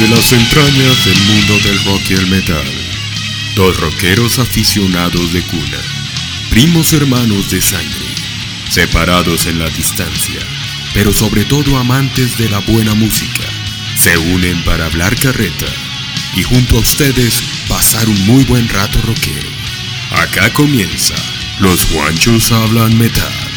[0.00, 2.64] Desde las entrañas del mundo del rock y el metal,
[3.54, 5.76] dos rockeros aficionados de cuna,
[6.48, 8.06] primos hermanos de sangre,
[8.70, 10.40] separados en la distancia,
[10.94, 13.44] pero sobre todo amantes de la buena música,
[13.94, 15.66] se unen para hablar carreta
[16.34, 19.50] y junto a ustedes pasar un muy buen rato rockero.
[20.12, 21.14] Acá comienza,
[21.58, 23.49] los guanchos hablan metal.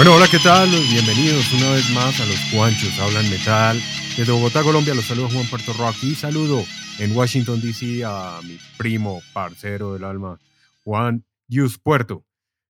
[0.00, 0.70] Bueno, hola, ¿qué tal?
[0.70, 3.78] Bienvenidos una vez más a Los Juanchos Hablan Metal.
[4.16, 6.64] Desde Bogotá, Colombia, los saludo Juan Puerto Rock y saludo
[6.98, 8.02] en Washington, D.C.
[8.02, 10.38] a mi primo, parcero del alma,
[10.84, 12.24] Juan Dios Puerto.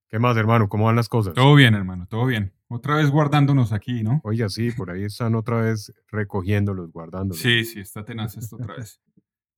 [0.09, 0.69] ¿Qué más, hermano?
[0.69, 1.35] ¿Cómo van las cosas?
[1.35, 2.53] Todo bien, hermano, todo bien.
[2.67, 4.21] Otra vez guardándonos aquí, ¿no?
[4.25, 7.41] Oiga, sí, por ahí están otra vez recogiéndolos, guardándolos.
[7.41, 9.01] Sí, sí, está tenaz esto otra vez.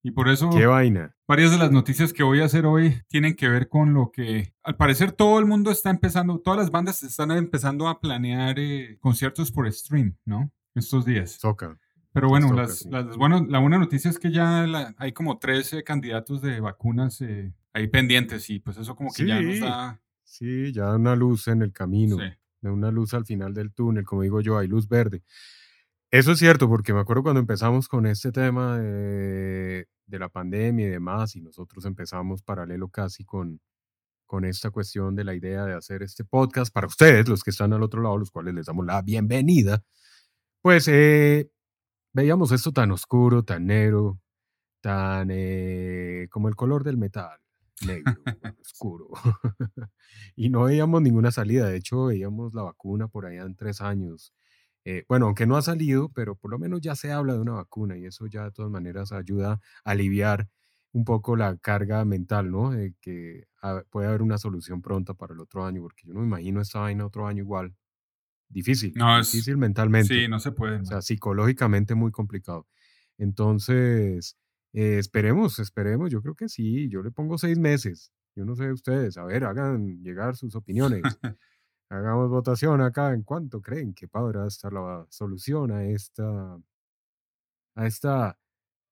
[0.03, 1.15] Y por eso ¿Qué vaina?
[1.29, 4.53] varias de las noticias que voy a hacer hoy tienen que ver con lo que
[4.65, 8.99] al parecer todo el mundo está empezando, todas las bandas están empezando a planear eh,
[9.01, 10.51] conciertos por stream, ¿no?
[10.75, 11.39] Estos días.
[11.39, 11.79] Toca.
[12.13, 12.89] Pero bueno, toca, las, sí.
[12.91, 17.21] las- bueno, la buena noticia es que ya la- hay como 13 candidatos de vacunas
[17.21, 20.01] eh, ahí pendientes y pues eso como que ya nos da...
[20.25, 22.17] Sí, ya una luz en el camino.
[22.19, 22.69] Sí.
[22.69, 25.23] una luz al final del túnel, como digo yo, hay luz verde.
[26.13, 30.87] Eso es cierto, porque me acuerdo cuando empezamos con este tema de, de la pandemia
[30.87, 33.63] y demás, y nosotros empezamos paralelo casi con,
[34.27, 37.73] con esta cuestión de la idea de hacer este podcast para ustedes, los que están
[37.73, 39.85] al otro lado, los cuales les damos la bienvenida,
[40.61, 41.51] pues eh,
[42.13, 44.21] veíamos esto tan oscuro, tan negro,
[44.83, 47.41] tan eh, como el color del metal,
[47.87, 48.13] negro,
[48.61, 49.09] oscuro.
[50.37, 51.69] y no veíamos ninguna salida.
[51.69, 54.35] De hecho, veíamos la vacuna por allá en tres años.
[54.85, 57.53] Eh, bueno, aunque no ha salido, pero por lo menos ya se habla de una
[57.53, 60.49] vacuna y eso ya de todas maneras ayuda a aliviar
[60.93, 62.73] un poco la carga mental, ¿no?
[63.01, 66.27] Que ah, puede haber una solución pronta para el otro año, porque yo no me
[66.27, 67.75] imagino esta vaina otro año igual.
[68.49, 70.15] Difícil, No, es- difícil mentalmente.
[70.15, 70.77] Sí, no se puede.
[70.81, 72.67] O sea, psicológicamente muy complicado.
[73.19, 74.37] Entonces,
[74.73, 76.11] eh, esperemos, esperemos.
[76.11, 76.89] Yo creo que sí.
[76.91, 78.13] Yo le pongo seis meses.
[78.37, 79.17] Yo no sé ustedes.
[79.19, 81.03] A ver, hagan llegar sus opiniones.
[81.93, 83.13] Hagamos votación acá.
[83.13, 86.59] ¿En cuánto creen que podrá estar la solución a esta,
[87.75, 88.39] a esta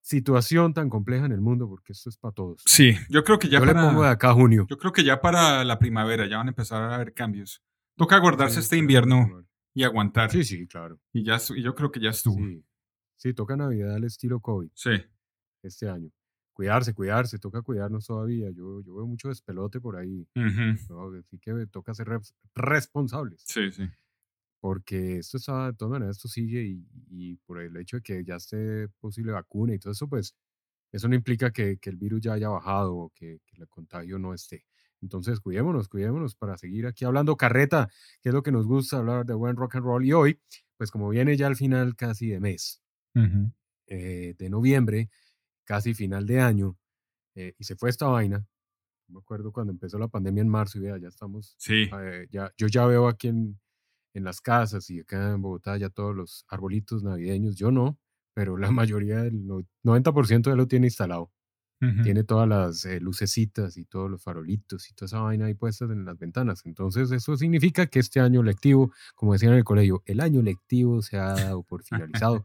[0.02, 1.66] situación tan compleja en el mundo?
[1.66, 2.62] Porque esto es para todos.
[2.66, 3.80] Sí, yo creo que ya Yo para...
[3.80, 4.66] le pongo de acá a junio.
[4.68, 7.62] Yo creo que ya para la primavera ya van a empezar a haber cambios.
[7.96, 10.30] Toca guardarse Sí, este invierno y aguantar.
[10.30, 11.00] Sí, sí, claro.
[11.12, 12.36] Y, ya, y yo creo que ya estuvo.
[12.36, 12.62] Sí.
[13.16, 14.68] sí, toca Navidad al estilo COVID.
[14.74, 14.90] Sí.
[15.62, 16.10] este año.
[16.60, 18.50] Cuidarse, cuidarse, toca cuidarnos todavía.
[18.50, 20.28] Yo, yo veo mucho despelote por ahí.
[20.37, 20.76] Ujú.
[20.91, 21.19] ¿no?
[21.19, 23.43] Así que toca ser res- responsables.
[23.47, 23.88] Sí, sí.
[24.60, 28.25] Porque esto está, de todas maneras, esto sigue y, y por el hecho de que
[28.25, 30.34] ya esté posible vacuna y todo eso, pues
[30.93, 34.19] eso no implica que, que el virus ya haya bajado o que, que el contagio
[34.19, 34.66] no esté.
[35.00, 37.88] Entonces, cuidémonos, cuidémonos para seguir aquí hablando carreta,
[38.21, 40.04] que es lo que nos gusta hablar de buen rock and roll.
[40.04, 40.38] Y hoy,
[40.77, 42.82] pues como viene ya al final casi de mes,
[43.15, 43.50] Ujú.
[43.87, 45.09] eh, de noviembre,
[45.70, 46.76] casi final de año,
[47.36, 48.44] eh, y se fue esta vaina.
[49.08, 51.91] Me acuerdo cuando empezó la pandemia en marzo y vea, ya estamos, Sí.
[52.03, 53.60] eh, ya, yo ya veo aquí en,
[54.14, 57.98] en las casas y acá en Bogotá ya todos los arbolitos navideños, yo no,
[58.34, 61.30] pero la mayoría, el no- 90% ya lo tiene instalado.
[61.82, 62.03] Ujú.
[62.03, 65.91] Tiene todas las eh, lucecitas y todos los farolitos y toda esa vaina ahí puestas
[65.91, 66.66] en las ventanas.
[66.66, 71.03] Entonces, eso significa que este año lectivo, como decían en el colegio, el año lectivo
[71.03, 71.82] se ha dado por
[72.25, 72.44] finalizado.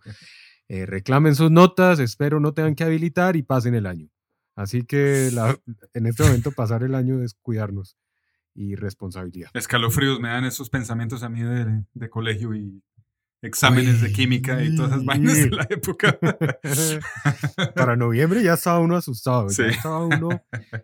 [0.68, 4.10] Eh, reclamen sus notas, espero no tengan que habilitar y pasen el año.
[4.56, 5.58] Así que la-
[5.94, 7.98] en este momento pasar el año es cuidarnos
[8.54, 9.50] y responsabilidad.
[9.54, 12.82] Escalofríos me dan esos pensamientos a mí de, de colegio y
[13.42, 16.18] exámenes de química y todas esas vainas de la época.
[17.76, 19.64] Para noviembre ya estaba uno asustado, Sí.
[19.64, 20.30] ya estaba uno,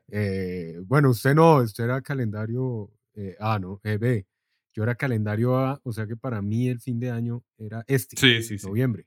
[0.10, 3.80] eh, bueno, usted no, usted era calendario eh, A, ¿no?
[3.84, 4.28] Eh, B.
[4.74, 8.16] Yo era calendario A, o sea que para mí el fin de año era este,
[8.18, 8.68] Sí, sí, sí.
[8.68, 9.06] noviembre.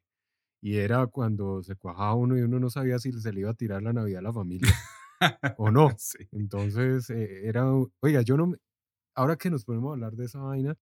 [0.64, 3.54] Y era cuando se cuajaba uno y uno no sabía si se le iba a
[3.54, 4.72] tirar la Navidad a la familia
[5.56, 5.98] o no.
[5.98, 6.28] Sí.
[6.32, 7.66] Entonces, eh, era,
[8.00, 8.58] oiga, yo no, me-
[9.14, 10.76] ahora que nos podemos hablar de esa vaina,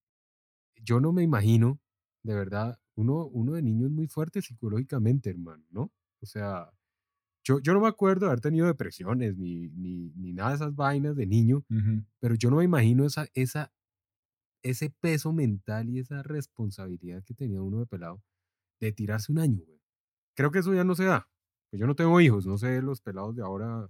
[0.76, 1.81] yo no me imagino,
[2.25, 5.93] de verdad, uno, uno de niño es muy fuerte psicológicamente, hermano, ¿no?
[6.23, 6.70] O sea,
[7.44, 10.75] yo, yo no me acuerdo de haber tenido depresiones ni, ni, ni nada de esas
[10.76, 11.64] vainas de niño,
[12.20, 13.73] pero yo no me imagino esa, esa,
[14.62, 18.23] ese peso mental y esa responsabilidad que tenía uno de pelado
[18.87, 19.81] de tirarse un año, güey.
[20.37, 21.29] Creo que eso ya no se da.
[21.70, 23.88] Pues yo no tengo hijos, no sé los pelados de ahora,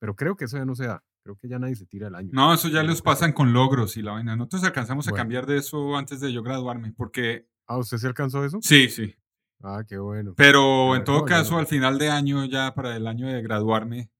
[0.00, 1.02] pero creo que eso ya no se da.
[1.24, 2.30] Creo que ya nadie se tira el año.
[2.32, 4.36] No, eso ya Creo les que- pasan con logros y la vaina.
[4.36, 5.20] Nosotros alcanzamos a Bueno.
[5.22, 8.58] cambiar de eso antes de yo graduarme, porque Ah, ¿usted se alcanzó eso?
[8.60, 9.14] sí, sí.
[9.62, 10.34] Ah, qué bueno.
[10.36, 11.58] Pero en todo no, caso, no.
[11.60, 14.10] al final de año, ya para el año de graduarme,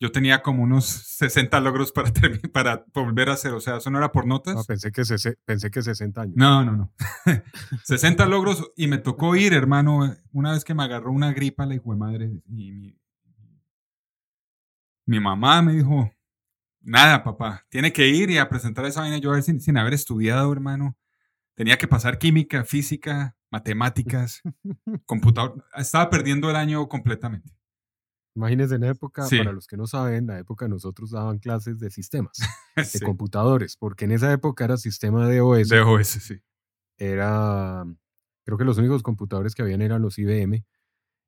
[0.00, 2.10] yo tenía como unos 60 logros para,
[2.52, 3.52] para volver a hacer.
[3.52, 4.56] O sea, eso no era por notas.
[4.56, 5.02] Ah, pensé, que
[5.44, 6.36] pensé que 60 años.
[6.36, 6.92] No, no, no.
[7.84, 11.74] 60 logros y me tocó ir, hermano, una vez que me agarró una gripa, la
[11.74, 12.98] hijo de madre, y mi,
[15.04, 16.10] mi mamá me dijo,
[16.80, 19.76] nada, papá, tiene que ir y a presentar esa vaina yo a ver sin, sin
[19.76, 20.96] haber estudiado, hermano.
[21.54, 24.40] Tenía que pasar química, física, matemáticas,
[25.04, 25.62] computador.
[25.74, 27.59] Estaba perdiendo el año completamente.
[28.34, 29.38] Imagínense en la época, Sí.
[29.38, 32.32] para los que no saben, la época nosotros daban clases de sistemas,
[32.76, 35.68] de computadores, porque en esa época era sistema de OS.
[35.68, 36.40] De OS, sí.
[36.96, 37.84] era,
[38.44, 40.64] creo que los únicos computadores que habían eran los IBM.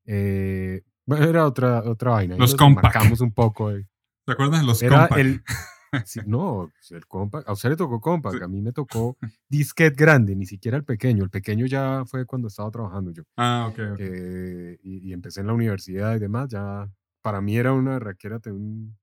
[0.05, 2.35] Eh, bueno, era otra, otra vaina.
[2.37, 2.83] Los nos Compaq.
[2.83, 3.71] marcamos un poco.
[3.71, 3.87] eh.
[4.25, 5.17] ¿Te acuerdas de los Era Compaq?
[5.19, 5.43] el,
[6.05, 8.43] sí, no, el Compaq, a usted le tocó Compaq, Sí.
[8.43, 9.17] a mí me tocó
[9.49, 11.23] disquete grande, ni siquiera el pequeño.
[11.23, 13.23] El pequeño ya fue cuando estaba trabajando yo.
[13.37, 13.99] Ah, ok, ok.
[13.99, 16.89] Eh, y, y empecé en la universidad y demás, ya
[17.21, 18.97] para mí era una raquera tener un,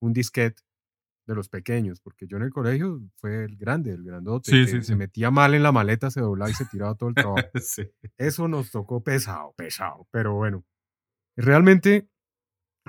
[0.00, 0.62] un disquete
[1.26, 4.66] de los pequeños, porque yo en el colegio fue el grande, el grandote, Sí, que
[4.70, 4.94] sí, se sí.
[4.96, 7.14] metía mal en la maleta, se doblaba y se tiraba todo el
[7.46, 7.48] trabajo.
[7.60, 7.88] sí.
[8.18, 10.64] Eso nos tocó pesado, pesado, pero bueno,
[11.36, 12.08] realmente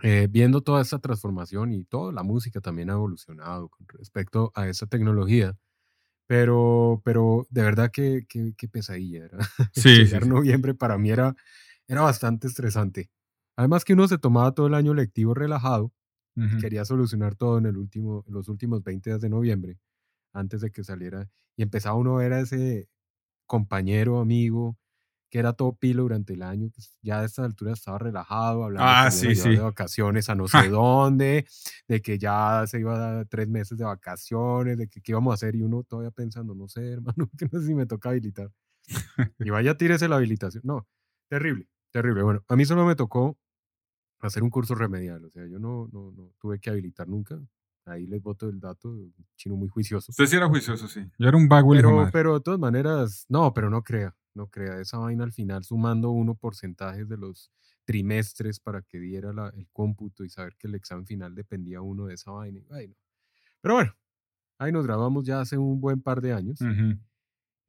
[0.03, 4.67] eh, viendo toda esta transformación y toda la música también ha evolucionado con respecto a
[4.67, 5.57] esa tecnología,
[6.27, 9.39] pero, pero de verdad que, que, que pesadilla era.
[9.73, 10.27] Sí, Llegar sí.
[10.27, 11.35] noviembre para mí era,
[11.87, 13.11] era bastante estresante.
[13.57, 15.93] Además que uno se tomaba todo el año lectivo relajado,
[16.35, 16.57] Ujú.
[16.57, 19.79] quería solucionar todo en el último, en los últimos 20 días de noviembre,
[20.33, 22.89] antes de que saliera, y empezaba uno a ver a ese
[23.47, 24.77] compañero, amigo,
[25.31, 28.85] que era todo pilo durante el año, pues ya a esta altura estaba relajado, hablando
[28.87, 29.49] Ah, sí, sí.
[29.49, 30.61] de vacaciones a no Ja.
[30.61, 31.47] sé dónde,
[31.87, 35.31] de que ya se iba a dar tres meses de vacaciones, de que qué íbamos
[35.31, 38.09] a hacer, y uno todavía pensando, no sé, hermano, que no sé si me toca
[38.09, 38.51] habilitar.
[39.39, 40.63] Y vaya, tírese la habilitación.
[40.65, 40.85] No,
[41.29, 42.23] terrible, terrible.
[42.23, 43.37] Bueno, a mí solo me tocó
[44.19, 47.39] hacer un curso remedial, o sea, yo no, no, no tuve que habilitar nunca.
[47.85, 48.95] Ahí les boto el dato,
[49.37, 50.11] chino muy juicioso.
[50.11, 51.09] Usted sí era juicioso, sí.
[51.17, 54.79] Yo era un vago Pero, pero de todas maneras, no, pero no crea, no crea.
[54.79, 57.51] Esa vaina al final, sumando uno porcentajes de los
[57.85, 62.05] trimestres para que diera la- el cómputo y saber que el examen final dependía uno
[62.05, 62.59] de esa vaina.
[62.59, 62.95] y, ay, no.
[63.61, 63.93] Pero bueno,
[64.59, 66.59] ahí nos grabamos ya hace un buen par de años.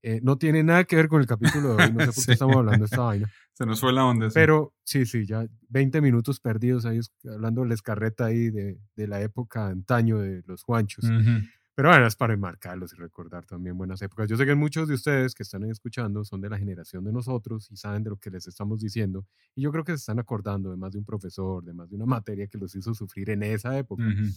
[0.04, 2.26] Eh, no tiene nada que ver con el capítulo de hoy, no sé por Sí.
[2.26, 3.30] qué estamos hablando de esta vaina.
[3.52, 4.28] Se nos fue la onda.
[4.30, 4.34] sí.
[4.34, 6.98] Pero sí, sí, ya 20 minutos perdidos ahí
[7.32, 11.04] hablando de escarreta ahí de, de la época antaño de los Juanchos.
[11.04, 11.46] Ujú.
[11.74, 14.28] Pero bueno, es para enmarcarlos y recordar también buenas épocas.
[14.28, 17.70] Yo sé que muchos de ustedes que están escuchando son de la generación de nosotros
[17.70, 19.26] y saben de lo que les estamos diciendo.
[19.54, 21.96] Y yo creo que se están acordando de más de un profesor, de más de
[21.96, 24.02] una materia que los hizo sufrir en esa época.
[24.02, 24.28] Ujú.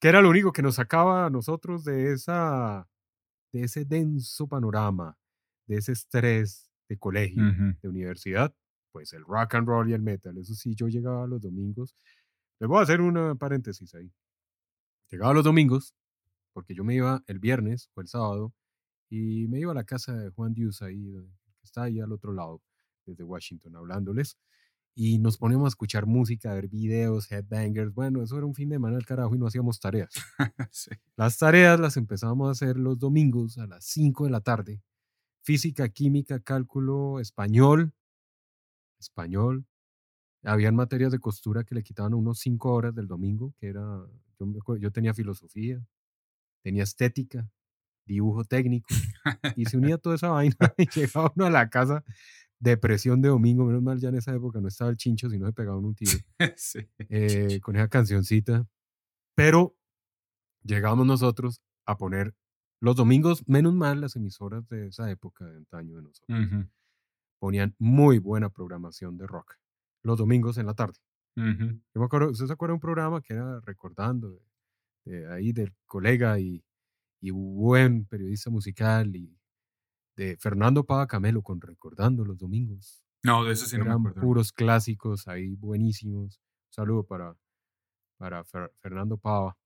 [0.00, 2.88] Que era lo único que nos sacaba a nosotros de, esa,
[3.52, 5.16] de ese denso panorama,
[5.66, 7.42] de ese estrés de colegio
[7.80, 8.52] de universidad,
[8.90, 10.36] pues el rock and roll y el metal.
[10.38, 11.94] Eso sí, yo llegaba los domingos.
[12.58, 14.12] Les voy a hacer una paréntesis ahí.
[15.10, 15.94] Llegaba los domingos,
[16.54, 18.54] porque yo me iba el viernes o el sábado,
[19.10, 22.12] y me iba a la casa de Juan Dius ahí, donde- que está ahí al
[22.12, 22.62] otro lado,
[23.06, 24.38] desde Washington, hablándoles.
[24.96, 27.94] Y nos poníamos a escuchar música, a ver videos, headbangers.
[27.94, 30.10] Bueno, eso era un fin de semana al carajo y no hacíamos tareas.
[30.72, 30.90] Sí.
[31.16, 34.82] Las tareas las empezábamos a hacer los domingos a las 5 de la tarde.
[35.44, 37.92] Física, química, cálculo, español.
[39.00, 39.66] Español.
[40.44, 44.06] Habían materias de costura que le quitaban a unos 5 horas del domingo, que era,
[44.38, 45.84] yo, yo tenía filosofía,
[46.64, 47.48] tenía estética,
[48.06, 48.88] dibujo técnico,
[49.56, 52.04] y se unía toda esa vaina y llegaba uno a la casa,
[52.60, 55.52] depresión de domingo, menos mal ya en esa época no estaba el chincho, sino se
[55.52, 56.18] pegaban un tiro
[56.56, 56.80] Sí.
[57.10, 58.66] eh, con esa cancioncita.
[59.36, 59.76] Pero
[60.62, 62.34] llegamos nosotros a poner
[62.80, 66.68] los domingos, menos mal las emisoras de esa época de antaño de nosotros, Ujú.
[67.40, 69.56] ponían muy buena programación de rock.
[70.02, 70.98] Los domingos en la tarde.
[71.36, 71.80] Ujú.
[71.94, 74.40] Yo me acuerdo, ¿usted se acuerda de un programa que era recordando de,
[75.04, 76.64] de ahí del colega y,
[77.20, 79.38] y buen periodista musical y
[80.16, 83.04] de Fernando Pava Camelo con Recordando los domingos?
[83.24, 84.20] No, de eso sí no me Eran acuerdo.
[84.22, 86.38] puros clásicos ahí buenísimos.
[86.68, 87.36] Un saludo para,
[88.18, 89.56] para Fer- Fernando Pava.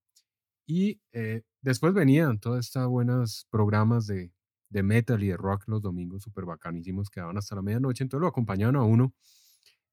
[0.67, 4.33] Y eh, después venían todas estas buenos programas de,
[4.71, 8.05] de metal y de rock los domingos súper bacanísimos que daban hasta la medianoche.
[8.05, 9.15] Entonces lo acompañaban a uno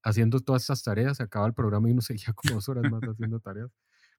[0.04, 1.18] haciendo todas estas tareas.
[1.18, 3.72] Se acaba el programa y uno seguía como dos horas más haciendo tareas.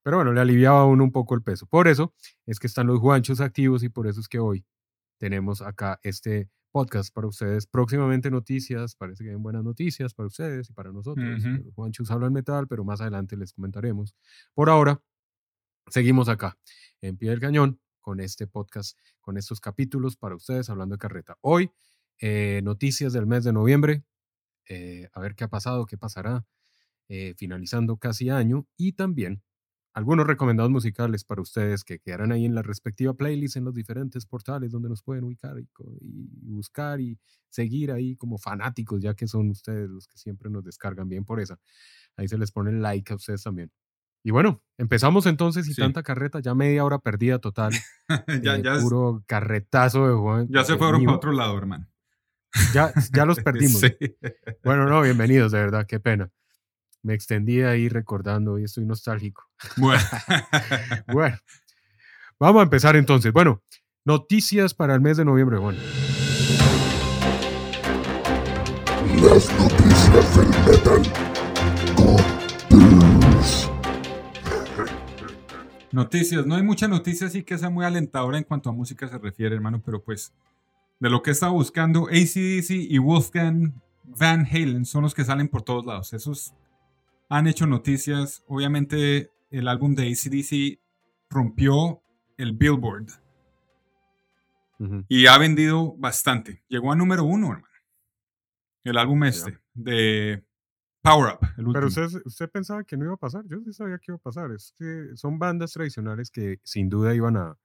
[0.06, 1.66] Pero bueno, le aliviaba a uno un poco el peso.
[1.66, 2.14] Por eso
[2.46, 4.64] es que están los guanchos activos y por eso es que hoy
[5.18, 7.66] tenemos acá este podcast para ustedes.
[7.66, 11.44] Próximamente noticias, parece que hay buenas noticias para ustedes y para nosotros.
[11.44, 11.64] Ujú.
[11.64, 14.14] Los Juanchos hablan metal, pero más adelante les comentaremos.
[14.54, 15.02] Por ahora,
[15.88, 16.56] seguimos acá,
[17.00, 21.36] en pie del cañón, con este podcast, con estos capítulos para ustedes hablando de carreta.
[21.40, 21.72] Hoy,
[22.20, 24.04] eh, noticias del mes de noviembre.
[24.68, 26.46] eh, a ver qué ha pasado, qué pasará,
[27.08, 29.42] eh, finalizando casi año y también
[29.96, 34.26] algunos recomendados musicales para ustedes que quedarán ahí en la respectiva playlist en los diferentes
[34.26, 35.66] portales donde nos pueden ubicar y,
[36.02, 40.64] y, buscar y seguir ahí como fanáticos, ya que son ustedes los que siempre nos
[40.64, 41.58] descargan bien por esa.
[42.14, 43.72] Ahí se les pone like a ustedes también.
[44.22, 47.72] Y bueno, empezamos entonces y tanta carreta, ya media hora perdida total.
[48.42, 50.46] ya, ya puro carretazo de Juan.
[50.50, 51.88] Ya se fueron para otro lado, hermano.
[52.74, 53.80] Ya, ya los perdimos.
[54.62, 56.30] Bueno, no, bienvenidos, de verdad, qué pena.
[57.06, 59.44] Me extendí ahí recordando y estoy nostálgico.
[59.76, 60.02] Bueno.
[61.12, 61.38] bueno,
[62.40, 63.32] vamos a empezar entonces.
[63.32, 63.62] Bueno,
[64.04, 65.76] noticias para el mes de noviembre, Juan.
[69.22, 71.02] Las noticias del metal.
[75.92, 79.16] Noticias, no hay mucha noticia así que sea muy alentadora en cuanto a música se
[79.16, 80.32] refiere, hermano, pero pues
[80.98, 85.46] de lo que he estado buscando, ACDC y Wolfgang Van Halen son los que salen
[85.46, 86.12] por todos lados.
[86.12, 86.52] Esos
[87.28, 88.42] han hecho noticias.
[88.46, 90.80] Obviamente el álbum de ACDC
[91.30, 92.02] rompió
[92.36, 93.06] el Billboard
[95.08, 96.62] y ha vendido bastante.
[96.68, 97.66] Llegó a número uno, hermano.
[98.84, 100.44] El álbum este de
[101.02, 101.72] Power Up.
[101.72, 103.44] Pero usted, usted, pensaba que no iba a pasar.
[103.46, 104.52] Yo sí sabía que iba a pasar.
[104.52, 107.56] Es que son bandas tradicionales que sin duda iban a,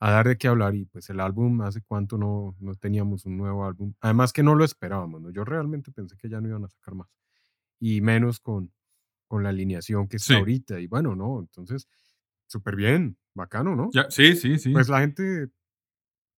[0.00, 0.74] a dar de qué hablar.
[0.74, 3.94] Y pues el álbum, hace cuánto no, no teníamos un nuevo álbum.
[4.00, 5.20] Además que no lo esperábamos.
[5.20, 5.30] ¿no?
[5.30, 7.08] Yo realmente pensé que ya no iban a sacar más.
[7.78, 8.72] Y menos con,
[9.30, 10.80] con la alineación que está ahorita.
[10.80, 11.38] Y bueno, no.
[11.38, 11.86] Entonces,
[12.48, 13.16] súper bien.
[13.32, 13.90] Bacano, ¿no?
[13.92, 14.72] Ya, sí, sí, sí.
[14.72, 15.50] Pues la gente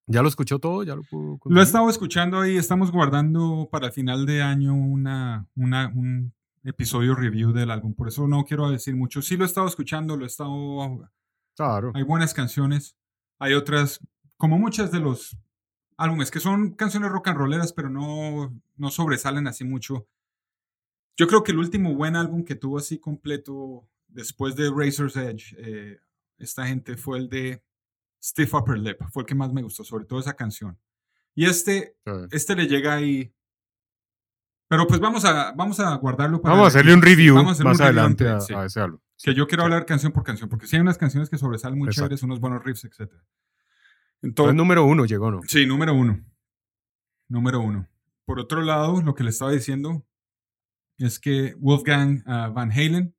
[0.06, 0.82] ¿Ya lo escuchó todo?
[0.82, 4.74] ¿Ya lo pudo Lo he estado escuchando y estamos guardando para el final de año
[4.74, 6.34] una, una, un
[6.64, 7.94] episodio review del álbum.
[7.94, 9.22] Por eso no quiero decir mucho.
[9.22, 11.08] Sí lo he estado escuchando, lo he estado...
[11.56, 11.92] Claro.
[11.94, 12.94] Hay buenas canciones.
[13.38, 14.00] Hay otras,
[14.36, 15.38] como muchas de los
[15.96, 20.06] álbumes, que son canciones rock and rolleras, pero no, no sobresalen así mucho.
[21.16, 25.54] Yo creo que el último buen álbum que tuvo así completo después de Razor's Edge,
[25.58, 25.98] eh,
[26.38, 27.62] esta gente fue el de
[28.22, 30.78] Stiff Upper Lip fue el que más me gustó, sobre todo esa canción.
[31.34, 31.96] Y este,
[32.30, 33.34] este le llega ahí.
[34.68, 36.54] Pero pues vamos a, vamos a guardarlo para.
[36.54, 39.00] Vamos a hacerle un review más adelante a, ese álbum.
[39.22, 41.88] Que yo quiero hablar canción por canción, porque si hay unas canciones que sobresalen muy
[41.90, 43.12] chéveres, unos buenos riffs, etc.
[44.20, 45.40] Entonces, número uno llegó, ¿no?
[45.46, 46.24] Sí, número uno.
[47.28, 47.88] Número uno.
[48.24, 50.04] Por otro lado, lo que le estaba diciendo
[51.04, 53.14] es que Wolfgang ah, Van Halen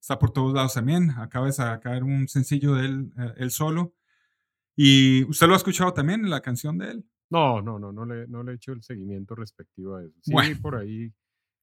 [0.00, 1.10] está por todos lados también.
[1.10, 3.94] Acaba de sacar un sencillo de él, eh, solo.
[4.76, 7.04] ¿Y usted lo ha escuchado también, la canción de él?
[7.30, 10.14] No, no, no, no le, no le he hecho el seguimiento respectivo a eso.
[10.22, 11.12] Sí, por ahí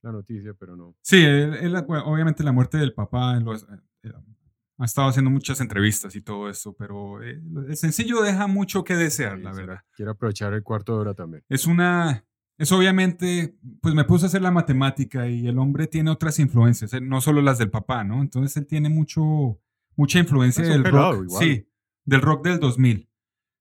[0.01, 0.95] la noticia, pero no.
[1.01, 4.11] Sí, él, obviamente la muerte del papá, eh,
[4.77, 8.95] ha estado haciendo muchas entrevistas y todo eso, pero eh, el sencillo deja mucho que
[8.95, 9.79] desear, la verdad.
[9.95, 11.43] Quiero aprovechar el cuarto de hora también.
[11.49, 12.25] Es una,
[12.57, 16.93] es obviamente, pues me puse a hacer la matemática y el hombre tiene otras influencias,
[16.93, 18.21] eh, no solo las del papá, ¿no?
[18.21, 19.59] Entonces él tiene mucho,
[19.95, 21.27] mucha influencia del rock.
[21.39, 21.67] Sí,
[22.05, 23.09] del rock del 2000.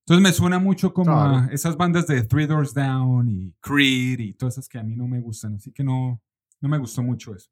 [0.07, 4.35] Entonces me suena mucho como a esas bandas de Three Doors Down y Creed y
[4.35, 6.23] todas esas que a mí no me gustan, así que no,
[6.61, 7.51] no me gustó mucho eso.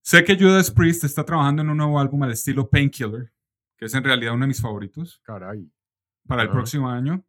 [0.00, 3.32] Sé que Judas Priest está trabajando en un nuevo álbum al estilo Painkiller,
[3.76, 5.20] que es en realidad uno de mis favoritos.
[5.24, 5.70] Caray.
[6.26, 7.24] Para el próximo año.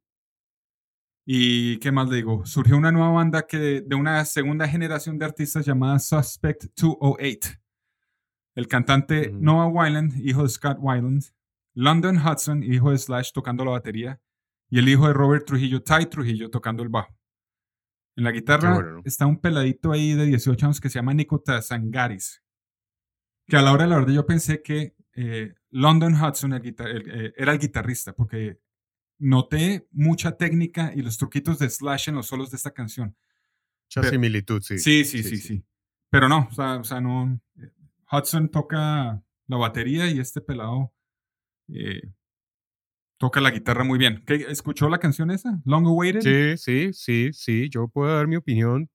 [1.31, 5.25] Y qué más le digo, surgió una nueva banda que de una segunda generación de
[5.25, 7.51] artistas llamada Suspect 208.
[8.55, 11.23] El cantante Noah Wyland, hijo de Scott Wyland,
[11.75, 14.19] London Hudson, hijo de Slash, tocando la batería,
[14.71, 17.15] y el hijo de Robert Trujillo, Ty Trujillo, tocando el bajo.
[18.15, 22.41] En la guitarra está un peladito ahí de 18 años que se llama Nico Zangaris,
[23.47, 27.51] que a la hora de la verdad yo pensé que eh, London Hudson eh, era
[27.51, 28.57] el guitarrista, porque
[29.19, 33.15] noté mucha técnica y los truquitos de Slash en los solos de esta canción.
[33.95, 34.79] Mucha similitud, sí.
[34.79, 35.63] Sí, sí, sí, sí.
[36.09, 37.39] Pero no, o sea, no.
[37.57, 37.71] Eh,
[38.11, 40.93] Hudson toca la batería y este pelado
[41.67, 42.01] eh,
[43.17, 44.23] toca la guitarra muy bien.
[44.27, 45.61] ¿Escuchó la canción esa?
[45.65, 46.21] Long Awaited.
[46.21, 47.69] Sí, sí, sí, sí.
[47.69, 48.89] Yo puedo dar mi opinión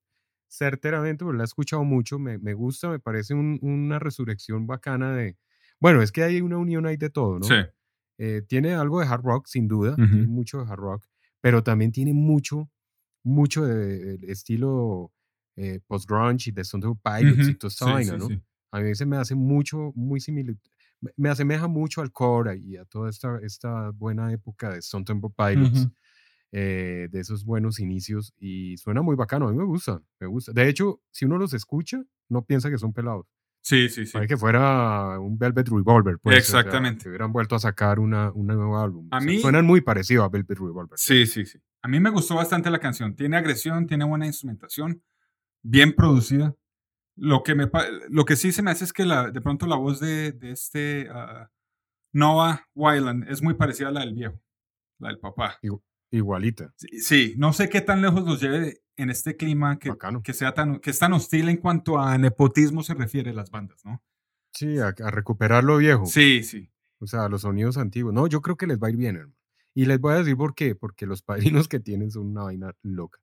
[0.47, 2.19] certeramente, porque la he escuchado mucho.
[2.19, 5.37] Me, gusta, me parece una resurrección bacana de.
[5.79, 7.45] Bueno, es que hay una unión ahí de todo, ¿no?
[7.45, 7.55] Sí.
[8.17, 11.05] Eh, tiene algo de hard rock, sin duda, tiene mucho de hard rock,
[11.41, 12.69] pero también tiene mucho,
[13.23, 15.11] mucho de, estilo
[15.55, 18.29] eh, post-grunge y de Stone Pilots y toda esa vaina, ¿no?
[18.71, 20.55] A mí se me hace mucho, muy similar,
[21.17, 25.31] me asemeja mucho al core y a toda esta, esta buena época de Stone Temple
[25.35, 25.89] Pilots,
[26.51, 30.51] eh, de esos buenos inicios, y suena muy bacano, a mí me gusta, me gusta.
[30.53, 33.27] De hecho, si uno los escucha, no piensa que son pelados.
[33.65, 34.13] Sí, sí, sí.
[34.13, 36.19] Parece que fuera un Velvet Revolver.
[36.21, 37.01] Pues, Exactamente.
[37.01, 39.07] que hubieran vuelto a sacar una, un nuevo álbum.
[39.09, 40.99] A mí, suenan muy parecido a Velvet Revolver.
[40.99, 41.57] Sí, sí, sí.
[41.81, 43.15] A mí me gustó bastante la canción.
[43.15, 45.01] Tiene agresión, tiene buena instrumentación.
[45.63, 46.53] bien producida.
[47.15, 47.67] Lo que, me,
[48.09, 50.51] lo que sí se me hace es que la, de pronto la voz de, de
[50.51, 51.49] este ah,
[52.13, 54.39] Noah Wyland es muy parecida a la del viejo,
[54.99, 55.57] la del papá.
[56.17, 56.73] Igualita.
[56.77, 60.23] Sí, sí, no sé qué tan lejos los lleve en este clima que, Bacano.
[60.23, 63.83] que, sea tan, que es tan hostil en cuanto a nepotismo se refiere las bandas,
[63.83, 64.01] ¿no?
[64.53, 66.05] Sí, a, a recuperar lo viejo.
[66.05, 66.69] Sí, sí.
[66.99, 68.13] O sea, los sonidos antiguos.
[68.13, 69.35] No, yo creo que les va a ir bien, hermano.
[69.73, 70.75] Y les voy a decir por qué.
[70.75, 71.21] Porque los
[71.63, 73.19] padrinos que tienen son una vaina loca.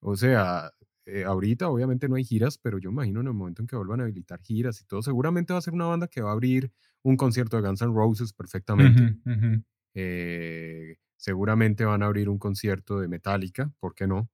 [0.00, 0.72] O sea,
[1.04, 4.00] eh, ahorita obviamente no hay giras, pero yo imagino en el momento en que vuelvan
[4.00, 6.72] a habilitar giras y todo, seguramente va a ser una banda que va a abrir
[7.02, 9.18] un concierto de Guns N' Roses perfectamente.
[9.94, 14.28] Eh, seguramente van a abrir un concierto de Metallica, ¿por qué no?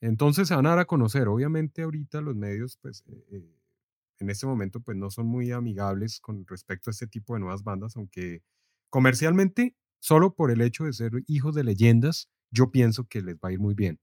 [0.00, 1.28] Entonces se van a dar a conocer.
[1.28, 3.56] Obviamente ahorita los medios, pues, eh, eh,
[4.20, 7.64] en este momento, pues no son muy amigables con respecto a este tipo de nuevas
[7.64, 8.42] bandas, aunque
[8.90, 13.48] comercialmente, solo por el hecho de ser hijos de leyendas, yo pienso que les va
[13.50, 13.98] a ir muy bien,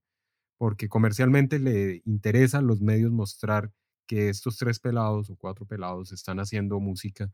[0.58, 3.72] porque comercialmente le interesa a los medios mostrar
[4.08, 7.32] que estos tres pelados o cuatro pelados están haciendo música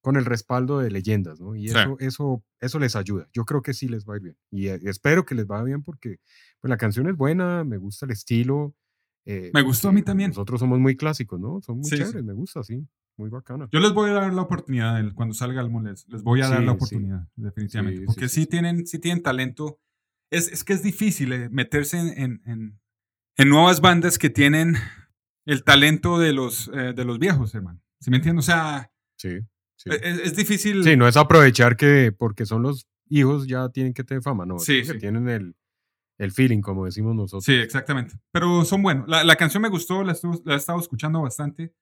[0.00, 1.54] con el respaldo de leyendas, ¿no?
[1.54, 1.76] Y Sí.
[1.78, 3.28] eso, eso, eso les ayuda.
[3.32, 4.36] Yo creo que sí les va a ir bien.
[4.50, 6.18] Y eh, espero que les vaya bien porque
[6.60, 8.74] pues, la canción es buena, me gusta el estilo.
[9.26, 10.30] eh, Me gustó a mí porque también.
[10.30, 11.60] Nosotros somos muy clásicos, ¿no?
[11.62, 12.02] Son muy Sí, sí.
[12.02, 12.86] chéveres, me gusta, sí.
[13.18, 13.68] Muy bacana.
[13.70, 16.62] Yo les voy a dar la oportunidad cuando salga el les, les voy a dar
[16.62, 18.04] la oportunidad, definitivamente.
[18.06, 19.78] Porque sí, tienen, sí tienen talento.
[20.30, 22.80] Es, es que es difícil eh, meterse en, en- en-
[23.36, 24.76] en nuevas bandas que tienen
[25.44, 27.82] el talento de los, eh, de los viejos, hermano.
[28.00, 28.44] ¿Sí me entiendes?
[28.44, 29.40] O sea, Sí,
[29.82, 29.90] sí.
[30.02, 30.84] es, es difícil.
[30.84, 34.58] Sí, no es aprovechar que porque son los hijos ya tienen que tener fama, no.
[34.58, 34.98] Sí, sí.
[34.98, 35.54] tienen el,
[36.18, 37.44] el feeling, como decimos nosotros.
[37.44, 38.14] Sí, exactamente.
[38.30, 39.08] Pero son buenos.
[39.08, 41.72] La, la canción me gustó, la, estuvo- la he estado escuchando bastante.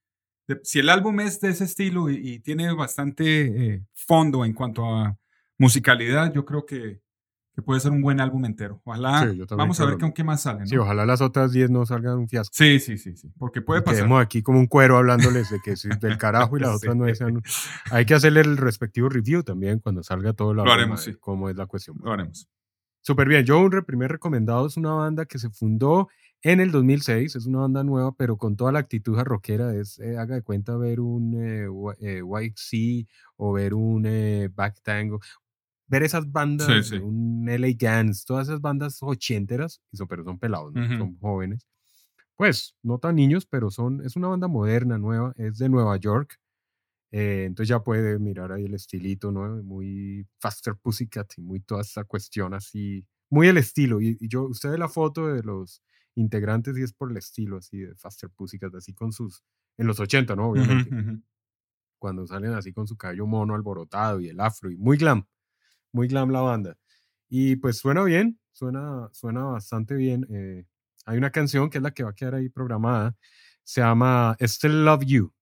[0.63, 4.87] Si el álbum es de ese estilo y, y tiene bastante eh, fondo en cuanto
[4.87, 5.19] a
[5.59, 7.01] musicalidad, yo creo que,
[7.59, 8.81] que puede ser un buen álbum entero.
[8.85, 9.29] Ojalá.
[9.33, 10.61] Sí, vamos a ver lo con qué más sale.
[10.61, 10.67] ¿no?
[10.67, 12.55] Sí, ojalá las otras 10 no salgan un fiasco.
[12.55, 13.97] sí, sí, sí, sí, Porque puede pasar.
[14.03, 16.77] Quedemos aquí como un cuero hablándoles de que sí, del carajo y las Sí.
[16.87, 17.43] otras no sean.
[17.91, 21.15] Hay que hacerle el respectivo review también cuando salga todo el Lo álbum, haremos, sí.
[21.19, 21.97] cómo es la cuestión.
[22.01, 22.49] Lo haremos.
[23.01, 23.45] Súper bien.
[23.45, 26.07] Yo un primer recomendado es una banda que se fundó
[26.43, 27.35] en el 2006.
[27.35, 29.75] Es una banda nueva, pero con toda la actitud rockera.
[29.75, 31.67] Es, eh, haga de cuenta, ver un eh,
[31.99, 33.05] eh, White Sea
[33.37, 35.19] o ver un eh, Back Tango.
[35.89, 36.97] Ver esas bandas, sí.
[36.99, 40.83] un LA Guns, todas esas bandas ochenteras, pero son pelados, ¿no?
[40.85, 40.97] Ujú.
[40.99, 41.67] son jóvenes.
[42.37, 46.39] Pues no tan niños, pero son, es una banda moderna, nueva, es de Nueva York.
[47.13, 49.63] Eh, entonces ya puede mirar ahí el estilito, ¿no?
[49.63, 54.01] Muy Faster Pussycat y muy toda esa cuestión así, muy el estilo.
[54.01, 55.83] Y, y yo, usted ve la foto de los
[56.17, 59.43] integrantes y es por el estilo así de Faster Pussycat, así con sus,
[59.79, 60.51] en los 80, ¿no?
[60.51, 61.23] Obviamente, Ujú, ujú.
[61.99, 65.27] cuando salen así con su cabello mono alborotado y el afro y muy glam,
[65.99, 66.77] muy glam la banda.
[67.29, 70.25] Y pues suena bien, suena, suena bastante bien.
[70.31, 70.65] eh,
[71.07, 73.17] hay una canción que es la que va a quedar ahí programada,
[73.65, 75.33] se llama Still Love You,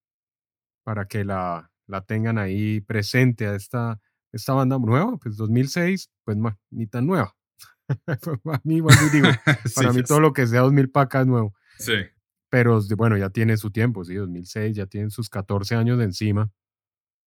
[0.82, 4.00] para que la, la tengan ahí presente a esta,
[4.32, 7.36] esta banda nueva, pues 2006, pues ma- ni tan nueva.
[8.06, 9.28] a mí, igual digo,
[9.66, 10.22] Sí, para mí todo sé.
[10.22, 11.54] lo que sea 2000 para acá es nuevo.
[11.78, 11.92] Sí.
[12.48, 16.50] Pero bueno, ya tiene su tiempo, sí, 2006, ya tienen sus 14 años de encima.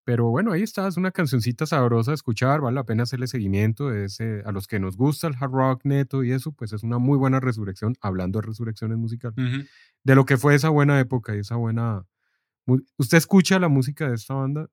[0.10, 3.94] Pero bueno, ahí está, es una cancioncita sabrosa de escuchar, vale la pena hacerle seguimiento.
[3.94, 6.82] Es, eh, a los que nos gusta el hard rock neto y eso, pues es
[6.82, 9.36] una muy buena resurrección, hablando de resurrecciones musicales,
[10.04, 12.08] de lo que fue esa buena época y esa buena...
[12.98, 14.68] Usted escucha la música de esta banda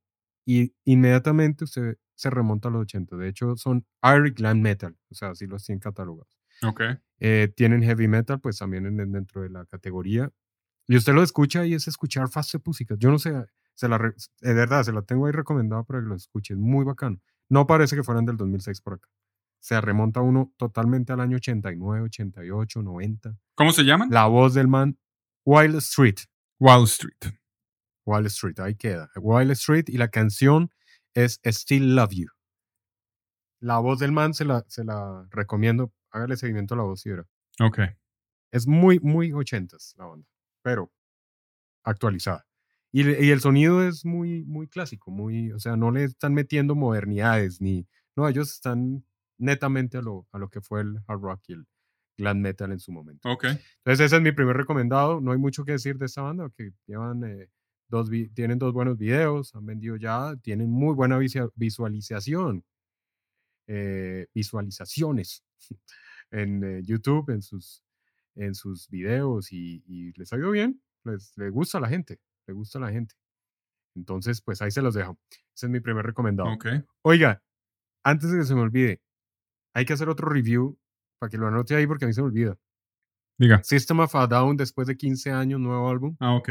[0.47, 3.17] y inmediatamente usted se remonta a los 80.
[3.19, 6.35] De hecho, son Air Glam Metal, o sea, así los tienen catalogados.
[6.63, 6.81] Ok.
[7.21, 10.31] Eh, tienen heavy metal, pues también en- en- dentro de la categoría.
[10.89, 12.99] Y usted lo escucha y es escuchar Faster Pussycat.
[12.99, 13.35] Yo no sé,
[13.77, 16.55] se la de verdad, se la tengo ahí recomendada para que lo escuche.
[16.55, 17.21] Es muy bacano.
[17.49, 19.09] No parece que fueran del 2006 por acá.
[19.61, 23.39] Se remonta uno totalmente al año 89, 88, 90.
[23.55, 24.11] ¿Cómo se llaman?
[24.11, 24.99] La voz del man,
[25.45, 26.17] Wild Street.
[26.59, 27.35] Wall Street.
[28.07, 29.11] Wild Street, ahí queda.
[29.17, 30.71] Wild Street y la canción
[31.15, 32.29] es Still Love You.
[33.61, 35.93] La voz del man se la, se la recomiendo.
[36.11, 37.27] Hágale seguimiento a la voz verá.
[37.61, 37.81] Ok.
[38.53, 40.29] Es muy, muy ochentas la banda,
[40.63, 40.93] pero
[41.83, 42.47] actualizada.
[42.97, 46.75] Y, y el sonido es muy, muy clásico, muy, o sea, no le están metiendo
[46.75, 49.05] modernidades ni, no, ellos están
[49.37, 51.67] netamente a lo, a lo que fue el hard rock y el
[52.17, 53.31] glam metal en su momento.
[53.31, 53.45] Ok.
[53.45, 55.21] Entonces ese es mi primer recomendado.
[55.21, 57.51] No hay mucho que decir de esta banda, que llevan eh,
[57.89, 61.19] dos, tienen dos buenos videos, han vendido ya, tienen muy buena
[61.55, 62.65] visualización,
[63.67, 65.45] eh, visualizaciones
[66.31, 67.83] en eh, YouTube, en sus,
[68.37, 72.21] en sus videos y, y les ha ido bien, les, les gusta a la gente,
[72.47, 73.15] le gusta a la gente.
[73.97, 75.19] Entonces, pues ahí se los dejo.
[75.55, 76.51] Ese es mi primer recomendado.
[77.03, 77.43] Oiga,
[78.05, 79.01] antes de que se me olvide,
[79.75, 80.79] hay que hacer otro review
[81.19, 82.59] para que lo anote ahí porque a mí se me olvida.
[83.39, 83.63] Diga.
[83.63, 86.17] System of a Down después de 15 años, nuevo álbum.
[86.21, 86.51] Ah, ok.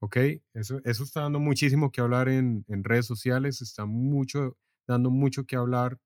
[0.00, 0.16] Ok,
[0.52, 5.44] eso, eso está dando muchísimo que hablar en, en redes sociales, está mucho, dando mucho
[5.44, 5.98] que hablar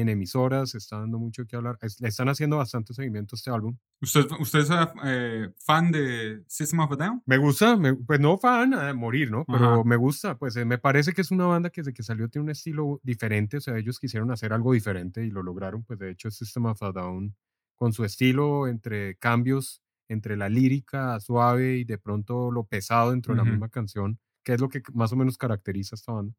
[0.00, 1.78] en emisoras, está dando mucho que hablar.
[1.82, 3.76] es- le están haciendo bastante seguimiento a este álbum.
[4.00, 4.68] ¿Usted, usted es
[5.04, 7.22] eh, fan de System of a Down?
[7.26, 9.44] Me gusta, me- pues no fan a morir, ¿no?
[9.50, 9.84] Pero Ajá.
[9.84, 12.44] me gusta, pues eh, me parece que es una banda que desde que salió tiene
[12.44, 16.10] un estilo diferente, o sea, ellos quisieron hacer algo diferente y lo lograron, pues de
[16.10, 17.34] hecho System of a Down
[17.74, 23.34] con su estilo entre cambios, entre la lírica suave y de pronto lo pesado dentro
[23.34, 23.50] de la Ujú.
[23.50, 26.34] misma canción, que es lo que más o menos caracteriza a esta banda.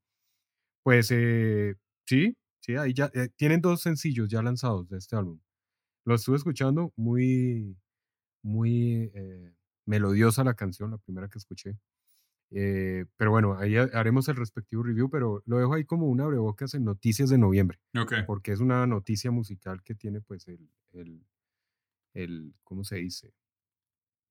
[0.84, 2.36] Pues eh, sí,
[2.74, 5.40] sí, ahí ya eh, tienen dos sencillos ya lanzados de este álbum.
[6.06, 7.78] Lo estuve escuchando, muy,
[8.44, 9.54] muy eh,
[9.86, 11.78] melodiosa la canción, la primera que escuché.
[12.52, 16.26] Eh, pero bueno, ahí ha- haremos el respectivo review, pero lo dejo ahí como una
[16.26, 18.14] abrebocas en noticias de noviembre, Ok.
[18.26, 21.26] porque es una noticia musical que tiene pues el, el,
[22.14, 23.34] el ¿cómo se dice?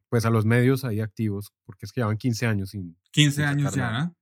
[0.08, 2.96] Pues a los medios ahí activos, porque es que llevan 15 años sin...
[3.12, 4.04] 15 sin años ya.
[4.04, 4.16] ¿no?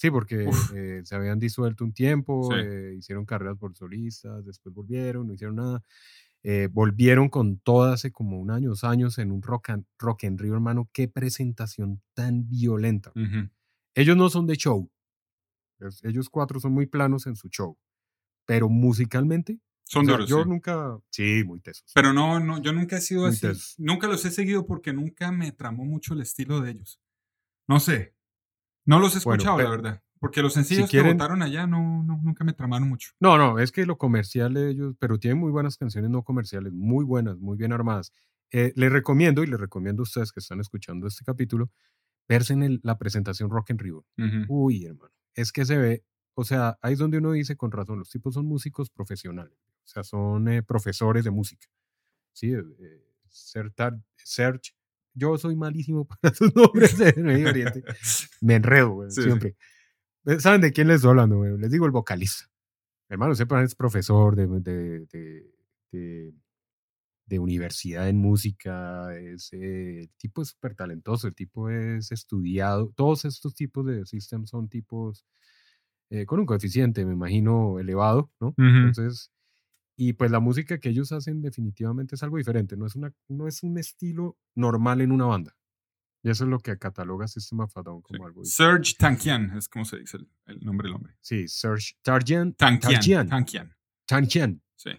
[0.00, 2.56] Sí, porque eh, se habían disuelto un tiempo, Sí.
[2.58, 5.82] eh, hicieron carreras por solistas, después volvieron, no hicieron nada.
[6.42, 10.24] eh, volvieron con todo hace como un año, dos años en un rock, and, rock
[10.24, 10.88] en Rio, hermano.
[10.90, 13.10] Qué presentación tan violenta.
[13.14, 13.50] Ujú.
[13.94, 14.90] Ellos no son de show.
[16.02, 17.76] Ellos cuatro son muy planos en su show.
[18.46, 20.48] Pero musicalmente, Son o sea, duros, yo sí.
[20.48, 20.98] nunca.
[21.10, 21.90] Sí, muy tesos.
[21.94, 23.42] Pero no, no, yo nunca he sido Muy así.
[23.42, 23.74] tesos.
[23.76, 27.02] Nunca los he seguido porque nunca me tramó mucho el estilo de ellos.
[27.68, 28.14] No sé.
[28.86, 30.02] No los he Bueno, escuchado, la pero- verdad.
[30.18, 33.10] Porque los sencillos quieren- que votaron allá no, no, nunca me tramaron mucho.
[33.20, 36.74] No, no, es que lo comercial de ellos, pero tienen muy buenas canciones no comerciales,
[36.74, 38.12] muy buenas, muy bien armadas.
[38.52, 41.70] Eh, les recomiendo, y les recomiendo a ustedes que están escuchando este capítulo,
[42.28, 44.04] verse en el- la presentación Rock en Rio.
[44.18, 44.44] Ujú.
[44.66, 47.98] Uy, hermano, es que se ve, o sea, ahí es donde uno dice con razón,
[47.98, 51.66] los tipos son músicos profesionales, o sea, son eh, profesores de música.
[52.34, 54.72] Sí, eh, eh, Sertar- Serge,
[55.14, 57.82] yo soy malísimo para sus nombres de Medio Oriente,
[58.40, 59.28] me enredo, güey, Sí, sí.
[59.28, 59.56] siempre.
[60.26, 61.38] Eh, ¿Saben de quién les estoy hablando?
[61.38, 61.56] güey?
[61.58, 62.44] Les digo el vocalista.
[63.08, 65.50] Hermano, sepan, es profesor de, de, de,
[65.92, 66.34] de-
[67.26, 72.92] de universidad en música, es, eh, el tipo es súper talentoso, el tipo es estudiado.
[72.96, 75.24] Todos estos tipos de systems son tipos
[76.10, 78.48] eh, con un coeficiente, me imagino, elevado, ¿no?
[78.48, 78.62] Ujú.
[78.88, 79.30] Entonces,
[80.02, 83.46] y pues la música que ellos hacen definitivamente es algo diferente, no es, una, no
[83.46, 85.54] es un estilo normal en una banda.
[86.22, 88.86] Y eso es lo que cataloga System of a Down como algo diferente.
[88.86, 91.18] Serge Tankian es como se dice el, el nombre del hombre.
[91.20, 92.54] Sí, Serge Tarjian.
[92.54, 93.28] Tankian.
[93.28, 93.76] Tarjian.
[94.06, 94.62] Tankian.
[94.74, 94.90] Sí.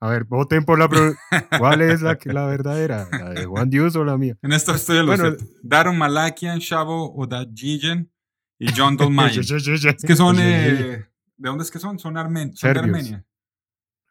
[0.00, 0.88] A ver, voten por la.
[1.60, 3.08] ¿Cuál es la, que- la verdadera?
[3.12, 4.36] ¿La de Juan Dios o la mía?
[4.42, 8.10] En esto estoy de los Bueno, Daron Malakian, Shavo Odajijan
[8.58, 9.44] y John Dolmayan.
[9.44, 10.36] es que son.
[10.40, 12.00] eh, ¿De dónde es que son?
[12.00, 12.80] Son, armen son de.
[12.80, 13.24] Armenia.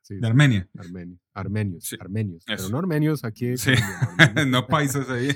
[0.04, 0.70] Sí, De sí, Armenia.
[0.78, 1.86] armenio- armenios.
[1.86, 2.44] Sí, Armenios.
[2.46, 2.70] Pero eso.
[2.70, 3.56] no armenios aquí.
[3.58, 3.72] Sí.
[4.20, 4.48] Armenios.
[4.48, 5.30] no paisas ahí.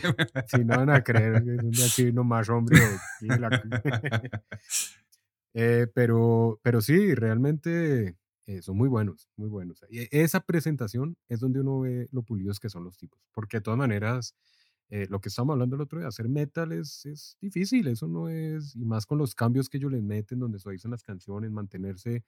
[0.48, 2.78] Si no van a creer que son de aquí nomás, hombre.
[3.22, 3.50] la-
[5.54, 9.84] Eh, pero, pero sí, realmente eh, son muy buenos, muy buenos.
[9.90, 13.20] Y esa presentación es donde uno ve lo pulidos que son los tipos.
[13.34, 14.36] Porque de todas maneras,
[14.90, 18.30] eh, lo que estábamos hablando el otro día, hacer metal es, es difícil, eso no
[18.30, 22.24] es, y más con los cambios que ellos les meten, donde suavizan las canciones, mantenerse,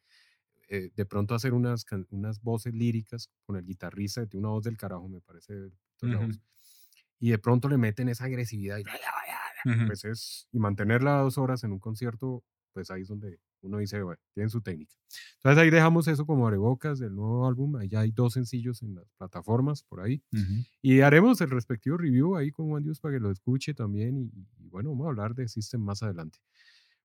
[0.70, 4.78] eh, de pronto hacer unas, unas voces líricas con el guitarrista, tiene una voz del
[4.78, 5.54] carajo, me parece.
[6.02, 6.18] Ujú.
[6.18, 6.40] voz.
[7.20, 8.84] Y de pronto le meten esa agresividad y,
[9.70, 9.88] Ujú.
[9.88, 14.02] pues es, y mantenerla dos horas en un concierto, pues ahí es donde uno dice,
[14.02, 14.96] bueno, tienen su técnica.
[15.38, 18.96] Entonces ahí dejamos eso como abrebocas del nuevo álbum, ahí ya hay dos sencillos en
[18.96, 20.24] las plataformas por ahí.
[20.32, 20.64] Ujú.
[20.82, 24.18] Y haremos el respectivo review ahí con Juan Dios para que lo escuche también.
[24.18, 24.32] Y,
[24.64, 26.40] y bueno, vamos a hablar de System más adelante.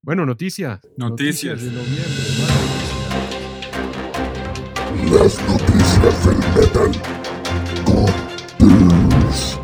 [0.00, 0.80] Bueno, noticias.
[0.96, 1.60] Noticias.
[1.60, 3.43] de noviembre.
[5.14, 6.92] Más Las noticias del metal.
[7.84, 9.58] con Deuce.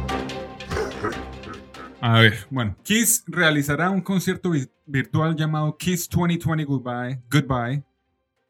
[2.01, 7.85] A ver, bueno, Kiss realizará un concierto vi- virtual llamado Kiss 2020 Goodbye, Goodbye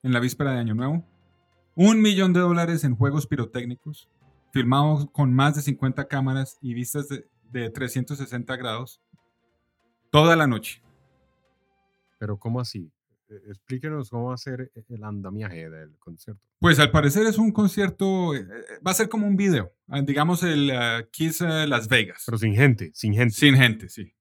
[0.02, 1.04] en la víspera de Año Nuevo.
[1.74, 4.08] Un millón de dólares en juegos pirotécnicos,
[4.52, 9.00] filmados con más de 50 cámaras y vistas de, de 360 grados,
[10.10, 10.82] toda la noche.
[12.18, 12.90] Pero ¿cómo así?
[13.30, 16.42] Eh, Explíquenos cómo va a ser e- el andamiaje del concierto.
[16.58, 20.02] Pues al parecer es un concierto, eh, eh, va a ser como un video, ah,
[20.02, 22.24] digamos el ah, Kiss eh, Las Vegas.
[22.26, 23.34] Pero sin gente, sin gente.
[23.34, 24.12] Sin gente, sí.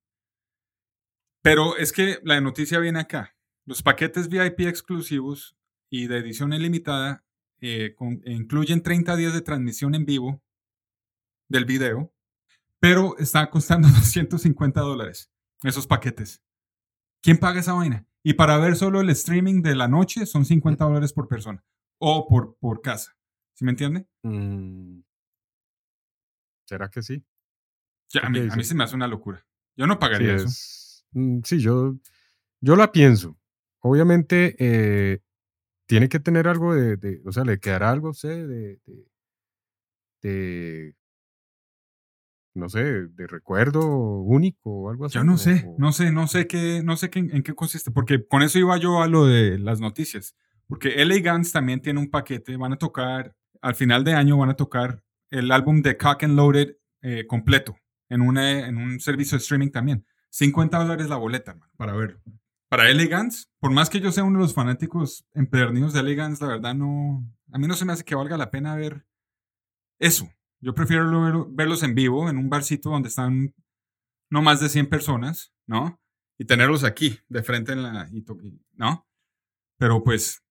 [1.42, 3.36] Pero es que la noticia viene acá.
[3.66, 5.56] Los paquetes VIP exclusivos
[5.90, 7.24] y de edición ilimitada
[7.62, 10.42] eh, con- incluyen 30 días de transmisión en vivo
[11.50, 12.14] del video,
[12.80, 15.32] pero está costando 250 dólares
[15.64, 16.42] esos paquetes.
[17.22, 18.06] ¿Quién paga esa vaina?
[18.24, 21.64] Y para ver solo el streaming de la noche son 50 dólares por persona
[22.00, 23.16] o por, por casa.
[23.54, 24.08] ¿Sí me entiende?
[24.24, 25.00] Mm,
[26.66, 27.24] ¿Será que sí?
[28.10, 29.46] Ya, a, ¿Tú mí, a mí se me hace una locura.
[29.76, 30.48] Yo no pagaría eso.
[30.48, 31.98] es- mm, sí, yo,
[32.62, 33.38] yo la pienso.
[33.82, 35.22] Obviamente eh,
[35.88, 39.08] tiene que tener algo de, de- o sea, le quedará algo a usted de, de,
[40.22, 40.96] de,
[42.56, 43.88] no sé, de recuerdo
[44.22, 45.16] único o algo así.
[45.16, 47.92] Yo no sé, o- no sé, no sé qué, no sé qué, en qué consiste,
[47.92, 50.36] porque con eso iba yo a lo de las noticias,
[50.68, 54.50] porque LA Guns también tiene un paquete, van a tocar, al final de año van
[54.50, 57.76] a tocar el álbum de Cock and Loaded eh, completo,
[58.10, 60.06] en, una, en un servicio de streaming también.
[60.32, 62.20] 50 dólares la boleta, hermano, para verlo.
[62.70, 66.24] Para LA Guns, por más que yo sea uno de los fanáticos empedernidos de LA
[66.24, 69.06] Guns, la verdad no, a mí no se me hace que valga la pena ver
[70.00, 70.30] eso.
[70.62, 73.54] Yo prefiero lo- verlos en vivo, en un barcito donde están
[74.32, 76.00] no más de 100 personas, ¿no?
[76.38, 78.10] Y tenerlos aquí, de frente en la...
[78.74, 79.08] ¿No?
[79.78, 80.44] Pero pues,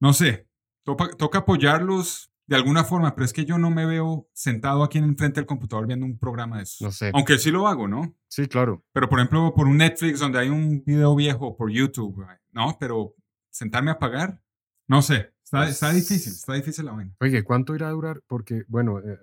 [0.00, 0.48] no sé,
[0.84, 4.98] toca, toca apoyarlos de alguna forma, pero es que yo no me veo sentado aquí
[4.98, 6.84] en frente del computador viendo un programa de eso.
[6.84, 7.10] No sé.
[7.14, 8.14] Aunque sí lo hago, ¿no?
[8.28, 8.84] Sí, claro.
[8.92, 12.76] Pero por ejemplo, por un Netflix donde hay un video viejo, por YouTube, ¿no?
[12.78, 13.14] Pero
[13.50, 14.42] sentarme a pagar,
[14.86, 17.14] no sé, está, está Pues- difícil, está difícil la vaina.
[17.20, 18.20] Oye, ¿cuánto irá a durar?
[18.26, 19.18] Porque, bueno, eh,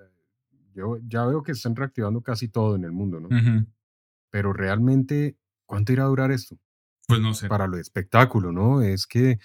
[0.74, 3.30] yo ya veo que están reactivando casi todo en el mundo, ¿no?
[4.30, 6.58] Pero realmente, ¿cuánto irá a durar esto?
[7.08, 7.48] Pues no sé.
[7.48, 8.82] para lo de espectáculo, ¿no?
[8.82, 9.40] Es que,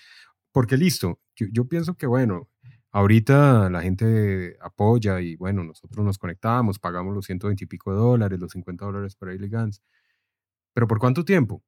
[0.52, 2.48] porque listo, yo, yo pienso que, bueno,
[2.92, 7.98] ahorita la gente apoya y, bueno, nosotros nos conectamos, pagamos los 120 y pico de
[7.98, 9.82] dólares, los 50 dólares para Guns,
[10.72, 11.62] pero ¿por cuánto tiempo?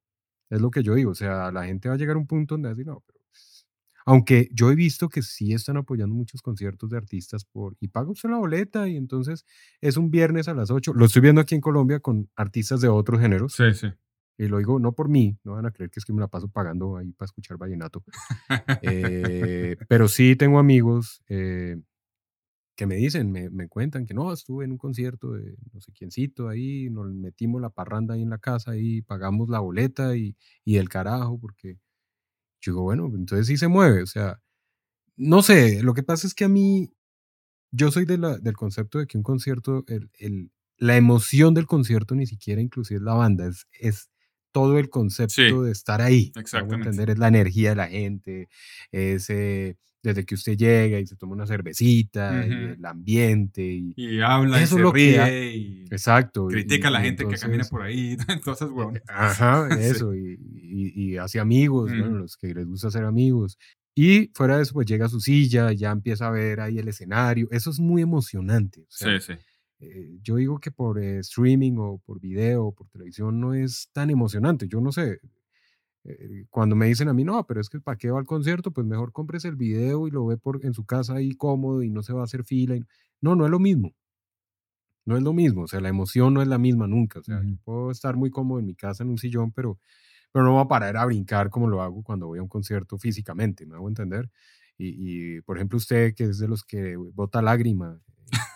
[0.51, 2.55] Es lo que yo digo, o sea, la gente va a llegar a un punto
[2.55, 3.18] donde va a decir, no, pero...
[4.09, 7.89] pues", Aunque yo he visto que sí están apoyando muchos conciertos de artistas por, y
[7.89, 9.45] paga usted la boleta y entonces
[9.81, 10.93] es un viernes a las 8.
[10.95, 13.53] Lo estoy viendo aquí en Colombia con artistas de otros géneros.
[13.55, 13.89] Sí, sí.
[14.39, 16.29] Y lo digo no por mí, no van a creer que es que me la
[16.29, 18.05] paso pagando ahí para escuchar vallenato.
[18.83, 21.77] Eh, pero sí tengo amigos eh,
[22.77, 25.93] que me dicen, me, me cuentan que no, estuve en un concierto de no sé
[25.93, 30.37] quiéncito ahí, nos metimos la parranda ahí en la casa y pagamos la boleta y,
[30.65, 31.79] y el carajo, porque
[32.61, 34.41] yo digo, bueno, entonces sí se mueve, o sea,
[35.17, 36.93] no sé, lo que pasa es que a mí,
[37.73, 41.67] yo soy de la, del concepto de que un concierto, el, el- la emoción del
[41.67, 44.11] concierto ni siquiera inclusive es la banda, es, es
[44.53, 46.33] todo el concepto Sí, de estar ahí.
[46.35, 46.89] ¿me hago exactamente.
[46.91, 47.11] entender?
[47.11, 48.49] Es la energía de la gente,
[48.93, 52.59] es eh, desde que usted llega y se toma una cervecita, y Ujú.
[52.79, 53.63] el ambiente.
[53.65, 56.49] Y, Y habla Eso y se lo que ríe ha- y exacto.
[56.51, 58.17] y- critica a la y gente que camina entonces- por ahí.
[58.47, 59.03] Esas huevonas.
[59.09, 59.85] Ajá, Sí.
[59.85, 62.19] eso, y, y, y hace amigos, bueno, Mm.
[62.19, 63.59] los que les gusta hacer amigos.
[63.95, 66.87] Y fuera de eso, pues llega a su silla, ya empieza a ver ahí el
[66.87, 67.49] escenario.
[67.51, 68.83] Eso es muy emocionante.
[68.83, 69.39] o sea, Sí, sí.
[69.81, 73.89] eh, yo digo que por eh, streaming o por video o por televisión no es
[73.93, 74.69] tan emocionante.
[74.69, 75.19] Yo no sé.
[76.13, 78.73] Eh, cuando me dicen a mí, no, pero es que ¿para qué va al concierto?
[78.73, 81.91] Pues mejor compres el video y lo ve por, en su casa ahí cómodo y
[81.91, 82.77] no se va a hacer fila.
[82.77, 82.85] y-
[83.21, 83.95] No, no es lo mismo.
[85.07, 85.63] No es lo mismo.
[85.63, 87.21] O sea, la emoción no es la misma nunca.
[87.21, 87.59] O sea, yo Ujú.
[87.65, 89.79] puedo estar muy cómodo en mi casa en un sillón, pero,
[90.33, 92.99] pero no voy a parar a brincar como lo hago cuando voy a un concierto
[92.99, 93.67] físicamente.
[93.67, 94.31] ¿Me hago entender?
[94.79, 98.01] Y, y, por ejemplo, usted que es de los que bota lágrima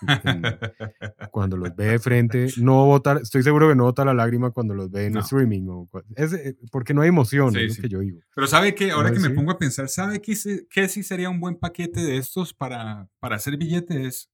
[1.31, 4.75] cuando los ve de frente, no bota, estoy seguro que no bota la lágrima cuando
[4.75, 5.21] los ve en No.
[5.21, 7.83] streaming, o, es, eh, porque no hay emoción, Sí, es lo sí.
[7.83, 8.21] que yo digo.
[8.35, 11.03] Pero sabe que ahora No, que me pongo a pensar, ¿sabe qué, se- qué sí
[11.03, 14.31] sería un buen paquete de estos para, para hacer billetes?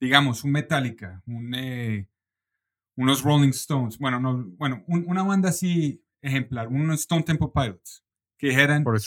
[0.00, 2.08] Digamos, un Metallica, un, eh,
[2.96, 8.04] unos Rolling Stones, bueno, no, bueno un- una banda así ejemplar, unos Stone Temple Pilots,
[8.38, 9.00] que dijeran por,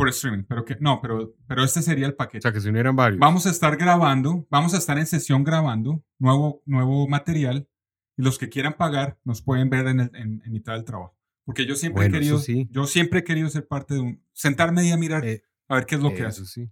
[0.00, 0.44] ¿Por streaming?
[0.48, 2.42] pero que no, pero, pero este sería el O paquete.
[2.42, 3.18] sea, que se unieran varios.
[3.20, 7.68] Vamos a estar grabando, vamos a estar en sesión grabando nuevo, nuevo material
[8.16, 11.16] y los que quieran pagar nos pueden ver en, el- en- en mitad del trabajo.
[11.44, 12.68] Porque yo siempre Bueno, he eso querido, sí.
[12.70, 15.86] yo siempre he querido ser parte de un, sentarme y a mirar Eh, a ver
[15.86, 16.44] qué es lo que Eso hace.
[16.46, 16.70] sí.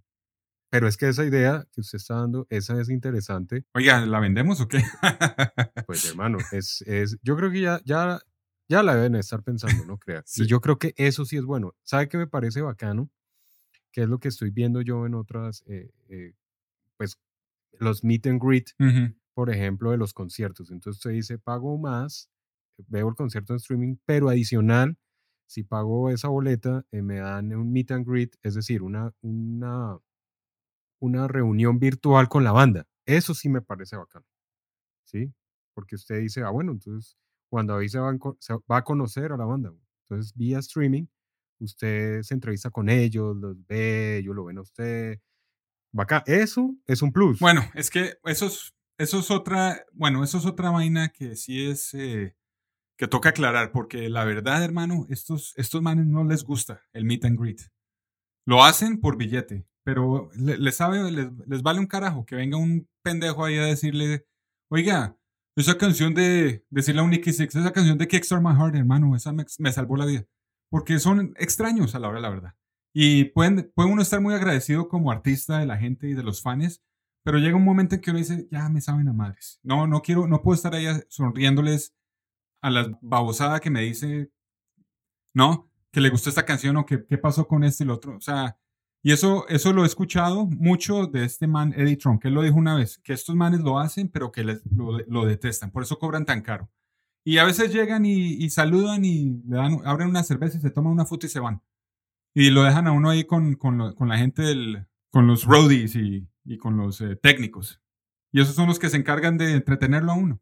[0.71, 3.65] Pero es que esa idea que usted está dando, esa es interesante.
[3.73, 4.83] Oiga, ¿la vendemos o qué?
[5.87, 8.19] Pues hermano, es, es, yo creo que ya, ya,
[8.69, 10.21] ya la deben estar pensando, no crea.
[10.27, 10.43] Sí.
[10.43, 11.73] Y yo creo que eso sí es bueno.
[11.83, 13.09] ¿Sabe qué me parece bacano?
[13.91, 16.33] Que es lo que estoy viendo yo en otras, eh, eh,
[16.97, 17.19] pues,
[17.79, 18.71] los meet and greet,
[19.35, 20.71] por ejemplo, de los conciertos.
[20.71, 22.29] Entonces usted dice, pago más,
[22.87, 24.97] veo el concierto en streaming, pero adicional,
[25.47, 29.99] si pago esa boleta, eh, me dan un meet and greet, es decir, una, una,
[30.99, 32.85] una reunión virtual con la banda.
[33.05, 34.25] Eso sí me parece bacano.
[35.05, 35.33] ¿Sí?
[35.75, 37.17] Porque usted dice, ah, bueno, entonces
[37.49, 39.73] cuando ahí se va, a enco- se va a conocer a la banda.
[40.09, 41.05] Entonces, vía streaming,
[41.65, 45.19] usted se entrevista con ellos, los ve, ellos lo ven a usted.
[45.93, 46.23] Bacán.
[46.25, 47.39] Eso es un plus.
[47.39, 51.65] Bueno, es que eso es, eso es otra, bueno, eso es otra vaina que sí
[51.67, 52.35] es, eh,
[52.97, 57.25] que toca aclarar, porque la verdad, hermano, estos, estos manes no les gusta el meet
[57.25, 57.61] and greet.
[58.45, 62.57] Lo hacen por billete, pero le- les, sabe, les, les vale un carajo que venga
[62.57, 64.25] un pendejo ahí a decirle
[64.71, 65.17] Oiga,
[65.55, 69.15] esa canción de decirle a un Nicky Six, esa canción de Kickstart My Heart, hermano,
[69.15, 70.25] esa me, me salvó la vida.
[70.69, 72.55] Porque son extraños a la hora de la verdad.
[72.93, 76.41] Y pueden, puede uno estar muy agradecido como artista de la gente y de los
[76.41, 76.83] fans,
[77.23, 79.59] pero llega un momento en que uno dice, ya me saben a madres.
[79.63, 81.95] No, no quiero, no puedo estar ahí sonriéndoles
[82.61, 84.31] a la babosada que me dice,
[85.33, 88.15] no, que le gustó esta canción o que qué pasó con este y el otro.
[88.15, 88.57] O sea,
[89.01, 92.41] y eso, eso lo he escuchado mucho de este man, Eddie Trump, que él lo
[92.41, 95.83] dijo una vez, que estos manes lo hacen, pero que les, lo, lo, detestan, por
[95.83, 96.69] eso cobran tan caro.
[97.25, 100.71] Y a veces llegan y, y, saludan y le dan, abren una cerveza y se
[100.71, 101.61] toman una foto y se van.
[102.33, 105.45] Y lo dejan a uno ahí con, con, lo, con la gente del, con los
[105.45, 107.81] roadies y, y con los eh, técnicos.
[108.31, 110.41] Y esos son los que se encargan de entretenerlo a uno.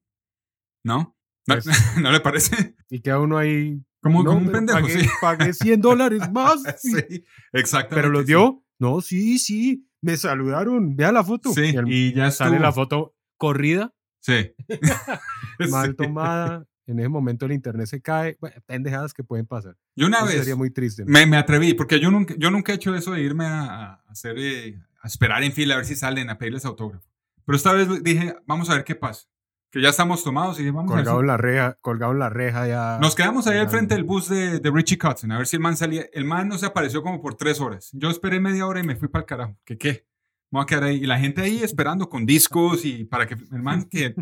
[0.83, 1.17] ¿No?
[1.47, 1.65] ¿No, Pues-
[2.01, 2.75] ¿no le parece?
[2.89, 3.81] Y queda uno ahí.
[4.01, 5.09] Como, no, como un pendejo, pagué, sí.
[5.21, 6.61] pagué 100 dólares más.
[6.77, 7.95] sí, exactamente.
[7.95, 8.27] Pero los sí.
[8.27, 8.63] dio.
[8.79, 9.89] No, sí, sí.
[10.01, 10.95] Me saludaron.
[10.95, 11.51] Vea la foto.
[11.51, 12.63] Sí, el- y ya sale estuvo.
[12.65, 14.51] la foto corrida, Sí.
[15.71, 15.95] mal Sí.
[15.95, 16.65] tomada.
[16.85, 18.37] En ese momento el internet se cae.
[18.39, 19.75] Bueno, pendejadas que pueden pasar.
[19.95, 21.03] Yo una Eso vez sería muy triste.
[21.03, 21.11] ¿no?
[21.11, 23.93] me, me atreví, porque yo nunca, yo nunca he hecho eso de irme a, a
[24.07, 27.05] hacer, eh, a esperar en fila a ver si salen a pedirles autógrafo.
[27.45, 29.27] Pero esta vez dije, vamos a ver qué pasa.
[29.69, 31.03] Que ya estamos tomados y dije, vamos a ver.
[31.03, 32.99] Colgado si- en la reja, colgado en la reja ya.
[33.01, 35.61] Nos quedamos ahí al frente del bus de, de Richie Kotzen, a ver si el
[35.61, 36.05] man salía.
[36.13, 37.89] El man no se apareció como por tres horas.
[37.91, 39.57] Yo esperé media hora y me fui para el carajo.
[39.65, 40.05] ¿Qué qué?
[40.51, 41.03] Me voy a quedar ahí.
[41.03, 44.15] Y la gente ahí esperando con discos y para que el man que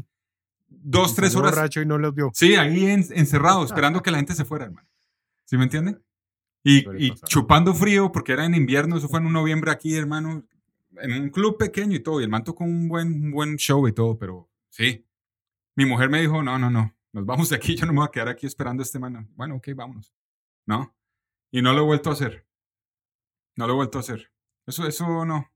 [0.81, 1.51] dos, Y tres horas.
[1.55, 2.31] borracho y no los vio.
[2.33, 4.87] Sí, ahí en- encerrado, esperando que la gente se fuera, hermano.
[5.45, 5.99] ¿Sí me entiende?
[6.63, 10.43] Y, y chupando frío, porque era en invierno, eso fue en un noviembre aquí, hermano,
[10.97, 12.19] en un club pequeño y todo.
[12.19, 15.05] Y el man tocó un buen, un buen show y todo, pero sí.
[15.75, 18.07] Mi mujer me dijo, no, no, no, nos vamos de aquí, yo no me voy
[18.07, 19.29] a quedar aquí esperando a este man.
[19.35, 20.13] Bueno, ok, vámonos.
[20.65, 20.95] ¿No?
[21.51, 22.47] Y no lo he vuelto a hacer.
[23.55, 24.31] No lo he vuelto a hacer.
[24.65, 25.51] Eso, eso no.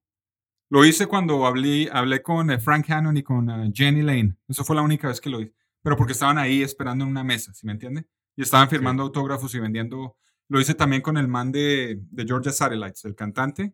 [0.70, 4.36] Lo hice cuando hablé, hablé con eh, Frank Hannon y con eh, Jenny Lane.
[4.48, 5.54] Eso fue la única vez que lo hice.
[5.82, 8.06] Pero porque estaban ahí esperando en una mesa, ¿sí me entiende?
[8.36, 10.18] Y estaban firmando autógrafos y vendiendo.
[10.48, 13.74] Lo hice también con el man de, de Georgia Satellites, el cantante,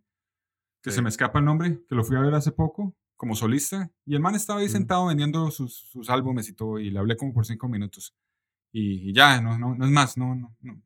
[0.81, 0.97] que Sí.
[0.97, 3.89] se me escapa el nombre, que lo fui a ver hace poco como solista.
[4.05, 6.79] Y el man estaba ahí sentado vendiendo sus, sus álbumes y todo.
[6.79, 8.15] Y le hablé como por cinco minutos.
[8.71, 10.81] Y, y ya, no, no, no es más, no, no, no.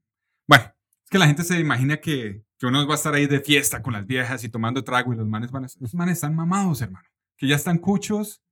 [0.48, 0.66] Bueno,
[1.10, 3.82] es que la gente se imagina que, que uno va a estar ahí de fiesta
[3.82, 5.68] con las viejas y tomando trago y los manes van a...
[5.80, 7.08] Los manes están mamados, hermano.
[7.36, 8.44] Que ya están cuchos,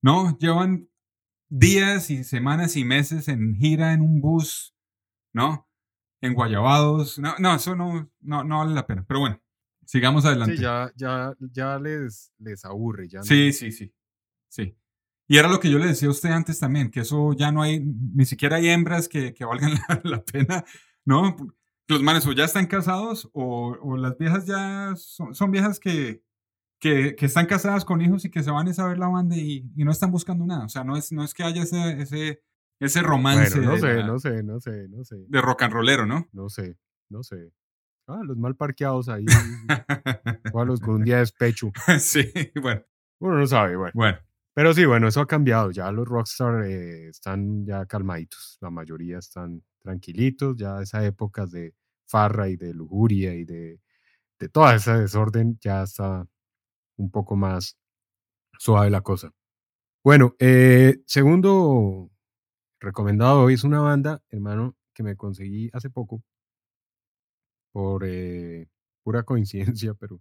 [0.00, 0.38] ¿no?
[0.38, 0.88] Llevan
[1.48, 4.72] días y semanas y meses en gira en un bus,
[5.32, 5.68] ¿no?
[6.20, 7.18] En Guayabados.
[7.18, 9.04] No, no eso no, no, no vale la pena.
[9.08, 9.42] Pero bueno,
[9.84, 10.56] sigamos adelante.
[10.56, 13.08] Sí, ya, ya, ya les, les aburre.
[13.08, 13.92] Ya no- Sí, sí, sí.
[14.48, 14.76] Sí.
[15.26, 17.62] Y era lo que yo le decía a usted antes también, que eso ya no
[17.62, 20.64] hay, ni siquiera hay hembras que, que valgan la, la pena,
[21.04, 21.36] ¿no?
[21.90, 26.22] Los manes o ya están casados o, o las viejas ya son, son viejas que,
[26.80, 29.70] que, que están casadas con hijos y que se van a saber la banda y,
[29.76, 30.64] y no están buscando nada.
[30.64, 32.42] O sea, no es, no es que haya ese, ese,
[32.80, 35.72] ese romance Bueno, no sé, la- no sé, no sé, no sé, de rock and
[35.74, 36.26] rollero, ¿no?
[36.32, 36.78] no sé,
[37.10, 37.52] no sé.
[38.06, 39.24] Ah, los mal parqueados ahí.
[40.52, 41.70] o a los con un día de despecho.
[42.00, 42.24] sí,
[42.60, 42.82] bueno,
[43.20, 43.92] Uno no sabe, bueno.
[43.94, 44.18] bueno.
[44.54, 45.70] Pero sí, bueno, eso ha cambiado.
[45.70, 48.58] Ya los rockstar eh, están ya calmaditos.
[48.60, 50.56] La mayoría están tranquilitos.
[50.56, 51.72] Ya esa época de
[52.10, 53.80] farra y de lujuria y de,
[54.38, 56.26] de toda esa desorden ya está
[56.96, 57.76] un poco más
[58.58, 59.32] suave la cosa.
[60.04, 62.10] Bueno, eh, segundo
[62.80, 66.22] recomendado hoy es una banda, hermano, que me conseguí hace poco
[67.72, 68.68] por eh,
[69.04, 70.20] pura coincidencia, pero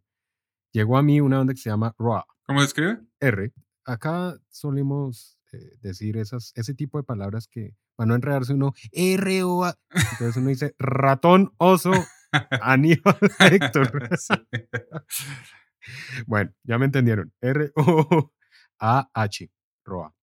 [0.71, 2.23] llegó a mí una banda que se llama Raw.
[2.45, 2.99] ¿Cómo se escribe?
[3.19, 3.52] R.
[3.86, 9.44] Acá solemos eh, decir esas, ese tipo de palabras que para no enredarse uno, R
[9.44, 9.76] o A.
[9.90, 11.92] Entonces uno dice ratón, oso,
[12.62, 14.10] Aníbal, Héctor.
[14.17, 14.34] Sí.
[16.28, 17.34] Bueno, ya me entendieron.
[17.42, 18.32] R O
[18.80, 19.50] A H.
[19.86, 20.13] Roa.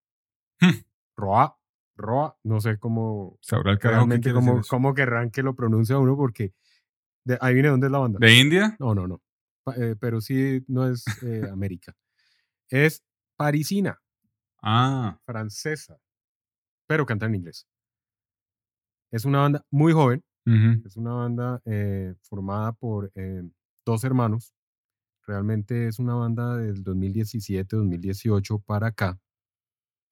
[0.61, 0.85] Hmm.
[1.17, 1.57] Roa.
[1.97, 2.37] Roa.
[2.43, 6.53] No sé cómo Sabrá el carajo cómo, cómo querrán que lo pronuncie uno porque
[7.25, 8.19] de, ahí viene dónde es la banda.
[8.21, 8.77] ¿De India?
[8.79, 9.21] No, no, no.
[9.75, 11.93] Eh, pero sí no es eh, América.
[12.69, 13.03] Es
[13.35, 13.99] parisina.
[14.61, 15.99] Ah, francesa,
[16.87, 17.67] pero canta en inglés.
[19.11, 20.23] Es una banda muy joven,
[20.85, 23.43] es una banda eh, formada por eh,
[23.85, 24.53] dos hermanos.
[25.25, 29.19] Realmente es una banda del 2017-2018 para acá.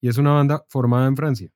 [0.02, 1.52] Y es una banda formada en Francia.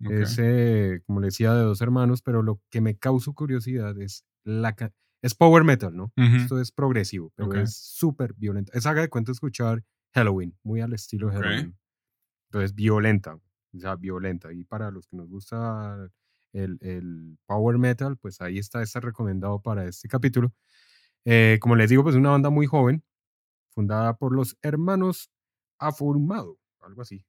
[0.00, 4.24] Es, eh, como le decía, de dos hermanos, pero lo que me causó curiosidad es
[4.44, 4.76] la...
[5.20, 6.12] Es power metal, ¿no?
[6.16, 8.70] Esto es progresivo, pero es súper violento.
[8.74, 9.82] Es haga de cuenta escuchar
[10.14, 11.34] Halloween, muy al estilo Ok.
[11.34, 11.76] Halloween.
[12.50, 14.52] Entonces, violenta, o sea, violenta.
[14.52, 16.08] Y para los que nos gusta
[16.52, 20.52] el, el power metal, pues ahí está, está recomendado para este capítulo.
[21.24, 23.04] Eh, como les digo, pues una banda muy joven,
[23.70, 25.30] fundada por los hermanos
[25.78, 27.24] Afurmado, algo así.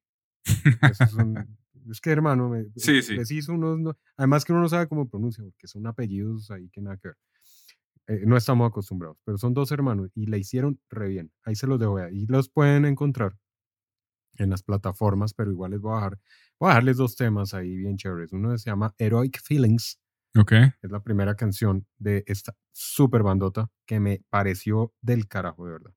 [0.82, 1.57] Es, un-
[1.91, 3.15] es que, hermano, me, Sí, sí.
[3.15, 6.70] les hizo unos, no- además que uno no sabe cómo pronuncia, porque son apellidos ahí
[6.70, 7.17] que nada que ver.
[8.07, 11.32] Eh, no estamos acostumbrados, pero son dos hermanos y le hicieron re bien.
[11.43, 13.38] Ahí se los dejo, ahí los pueden encontrar
[14.39, 16.19] en las plataformas, pero igual les voy a dejar,
[16.59, 18.31] voy a dejarles dos temas ahí bien chéveres.
[18.33, 19.99] Uno se llama Heroic Feelings,
[20.37, 20.51] Ok.
[20.81, 25.91] es la primera canción de esta super bandota que me pareció del carajo, de verdad.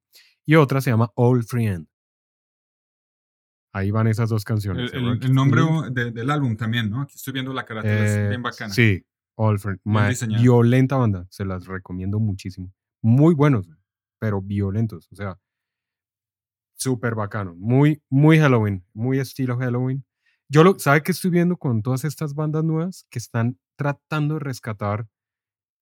[0.45, 1.87] Y otra se llama Old Friend.
[3.75, 4.93] Ahí van esas dos El, canciones.
[4.93, 5.63] el- Heroic el nombre
[5.93, 7.01] de- del álbum también, ¿no?
[7.03, 8.73] Aquí estoy viendo la carátula, es Eh, bien bacana.
[8.75, 9.03] Sí,
[9.35, 9.81] All Friend.
[10.39, 12.71] Violenta banda, se las recomiendo muchísimo.
[13.01, 13.67] Muy buenos,
[14.19, 15.39] pero violentos, o sea,
[16.83, 17.55] súper bacano.
[17.57, 20.05] Muy, muy Halloween, muy estilo Halloween.
[20.49, 24.41] Yo lo, ¿sabe qué estoy viendo con todas estas bandas nuevas que están tratando de
[24.41, 25.09] rescatar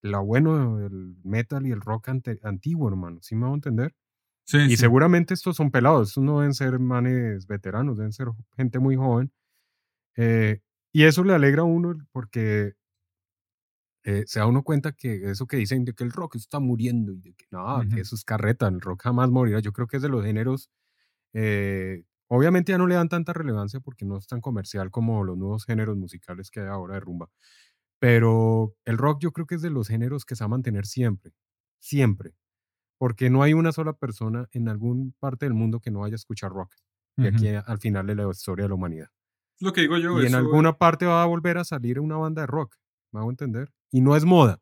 [0.03, 3.19] lo bueno del metal y el rock ante- antiguo, hermano?
[3.21, 3.95] ¿Sí me va a entender?
[4.45, 4.77] Sí, Y sí.
[4.77, 8.27] seguramente estos son pelados, estos no deben ser manes veteranos, deben ser
[8.57, 9.31] gente muy joven.
[10.17, 10.61] Eh,
[10.93, 12.73] y eso le alegra a uno porque
[14.03, 17.11] eh, se da uno cuenta que eso que dicen de que el rock está muriendo
[17.13, 17.89] y de que no, Ujú.
[17.89, 19.59] que eso es carreta, el rock jamás morirá.
[19.59, 20.71] Yo creo que es de los géneros,
[21.33, 25.37] eh, obviamente ya no le dan tanta relevancia porque no es tan comercial como los
[25.37, 27.29] nuevos géneros musicales que hay ahora de rumba.
[27.99, 30.85] Pero el rock yo creo que es de los géneros que se va a mantener
[30.85, 31.33] siempre,
[31.79, 32.33] siempre.
[32.99, 36.15] Porque no hay una sola persona en algún parte del mundo que no vaya a
[36.15, 36.73] escuchar rock.
[37.17, 37.37] De Ujú.
[37.37, 39.07] aquí a- al final de la historia de la humanidad.
[39.59, 40.21] Lo que digo yo.
[40.21, 42.75] y en alguna parte va a volver a salir una banda de rock.
[43.11, 43.71] ¿Me hago entender?
[43.91, 44.59] Y no es moda.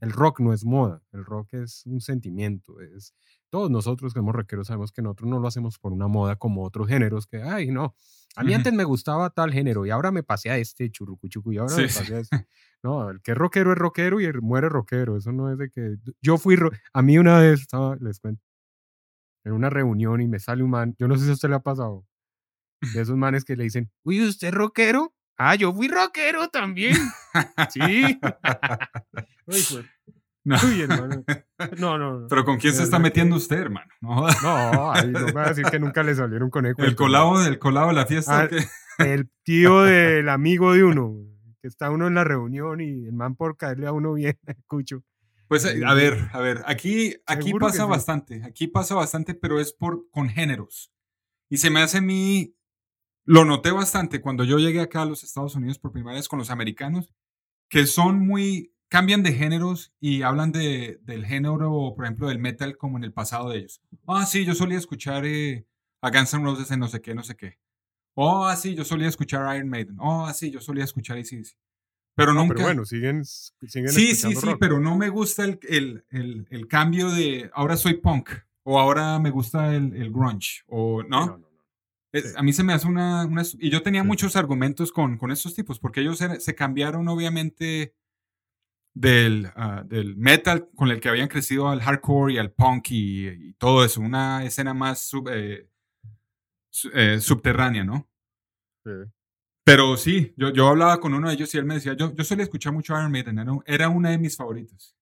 [0.00, 1.02] El rock no es moda.
[1.12, 2.80] El rock es un sentimiento.
[2.80, 3.14] Es,
[3.50, 6.64] todos nosotros que somos rockeros sabemos que nosotros no lo hacemos por una moda como
[6.64, 7.94] otros géneros que, ay, no.
[8.36, 11.58] A mí antes me gustaba tal género y ahora me pasé a este churrucuchucu y
[11.58, 11.98] ahora me sí.
[11.98, 12.46] pasé a este.
[12.82, 15.16] No, el que es rockero es rockero y el muere rockero.
[15.16, 15.96] Eso no es de que.
[16.22, 16.56] Yo fui.
[16.56, 18.42] ro- A mí una vez estaba, les cuento,
[19.44, 20.94] en una reunión y me sale un man.
[20.98, 22.06] Yo no sé si a usted le ha pasado.
[22.94, 25.14] De esos manes que le dicen, uy, ¿usted es rockero?
[25.42, 26.94] Ah, yo fui rockero también.
[27.70, 27.80] sí.
[29.46, 29.84] Uy, pues,
[30.44, 30.56] No.
[30.64, 31.24] uy, hermano.
[31.78, 32.28] No, no, no.
[32.28, 33.90] Pero ¿con quién se está metiendo usted, hermano?
[34.02, 34.26] No.
[34.42, 36.82] No, ay, no me va a decir que nunca le salieron con eco.
[36.82, 38.42] El colado del colado de la fiesta.
[38.42, 39.04] Ah.
[39.04, 41.14] El tío del amigo de uno,
[41.62, 45.02] que está uno en la reunión y el man por caerle a uno bien, escucho.
[45.48, 49.72] Pues eh, a ver, a ver, aquí, aquí pasa bastante, aquí pasa bastante, pero es
[49.72, 50.92] por con géneros.
[51.48, 52.54] Y se me hace a mí,
[53.30, 56.40] lo noté bastante cuando yo llegué acá a los Estados Unidos por primera vez con
[56.40, 57.12] los americanos,
[57.68, 62.76] que son muy, cambian de géneros y hablan de, del género, por ejemplo, del metal
[62.76, 63.80] como en el pasado de ellos.
[64.08, 65.64] Ah, sí, yo solía escuchar eh,
[66.02, 67.58] a Guns N' Roses en no sé qué, no sé qué.
[68.14, 69.96] Oh, ah, sí, yo solía escuchar Iron Maiden.
[70.00, 71.56] Oh, ah, sí, yo solía escuchar ACDC.
[72.16, 72.54] Pero No, nunca...
[72.54, 74.56] pero bueno, siguen, siguen Sí, sí, sí, rock.
[74.58, 78.30] pero no me gusta el, el, el, el cambio de ahora soy punk
[78.64, 81.40] o ahora me gusta el, el grunge o no.
[82.12, 82.34] Es- sí.
[82.36, 83.28] A mí se me hace una...
[83.58, 84.06] y yo tenía Sí.
[84.06, 87.94] muchos argumentos con, con estos tipos porque ellos se, se cambiaron obviamente
[88.94, 93.28] del, ah, del metal con el que habían crecido al hardcore y al punk y,
[93.28, 95.68] y todo eso, una escena más sub- eh,
[96.70, 98.08] su- eh, subterránea, ¿no?
[98.84, 98.90] Sí.
[99.64, 102.24] Pero sí, yo, yo hablaba con uno de ellos y él me decía, yo, yo
[102.24, 104.96] solía escuchar mucho Iron Maiden, era, era una de mis favoritas.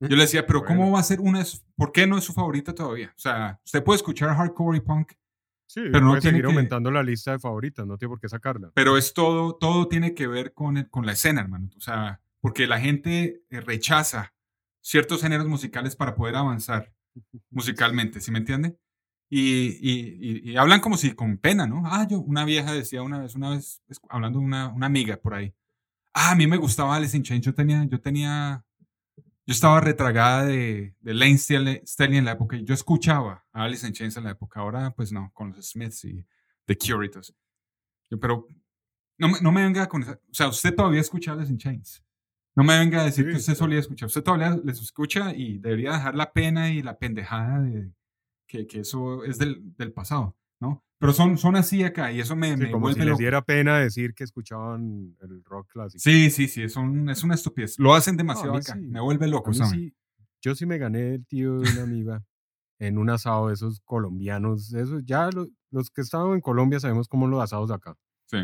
[0.00, 2.24] Yo le decía, pero ¿cómo va a ser una de sus- ¿Por qué no es
[2.24, 3.12] su favorita todavía?
[3.14, 5.12] O sea, usted puede escuchar hardcore y punk,
[5.72, 8.28] Sí, Pero no tiene seguir que- aumentando la lista de favoritas, no tiene por qué
[8.28, 8.72] sacarla.
[8.74, 11.70] pero es todo, todo tiene que ver con, el- con la escena, hermano.
[11.76, 14.34] O sea, porque la gente eh, rechaza
[14.80, 16.92] ciertos géneros musicales para poder avanzar
[17.50, 18.76] musicalmente, ¿sí me entiende?
[19.28, 21.82] Y, y- y- y hablan como si con pena, ¿no?
[21.86, 25.34] Ah, yo, una vieja decía una vez, una vez, hablando de una, una amiga por
[25.34, 25.54] ahí.
[26.12, 27.46] Ah, a mí me gustaba Alice in Chains.
[27.46, 28.64] Yo tenía, yo tenía,
[29.46, 32.56] yo estaba retragada de, de Lane Staley en la época.
[32.58, 34.60] Yo escuchaba a Alice in Chains en la época.
[34.60, 36.24] Ahora, pues no, con los Smiths y
[36.66, 37.34] The Cure y todo eso.
[38.10, 38.46] Yo, pero
[39.18, 42.04] no, me- no me venga con esa, o sea, usted todavía escucha Alice in Chains.
[42.56, 44.06] No me venga a decir Sí, que usted solía escuchar.
[44.08, 47.92] Usted todavía les escucha y debería dejar la pena y la pendejada de
[48.46, 50.82] que, que eso es del, del pasado, ¿no?
[50.98, 53.18] Pero son, son así acá y eso me, Sí, me como si les loco.
[53.18, 55.98] diera pena decir que escuchaban el rock clásico.
[56.00, 57.78] Sí, sí, sí, es, un- es una estupidez.
[57.78, 58.74] Lo hacen No, demasiado mí acá.
[58.74, 58.80] sí.
[58.80, 59.94] Me vuelve loco, sí-
[60.42, 62.22] yo sí me gané el tío de una amiga
[62.78, 64.72] en un asado de esos colombianos.
[64.74, 67.96] Esos, ya lo- los que estaban en Colombia sabemos cómo los asados de acá.
[68.26, 68.38] Sí.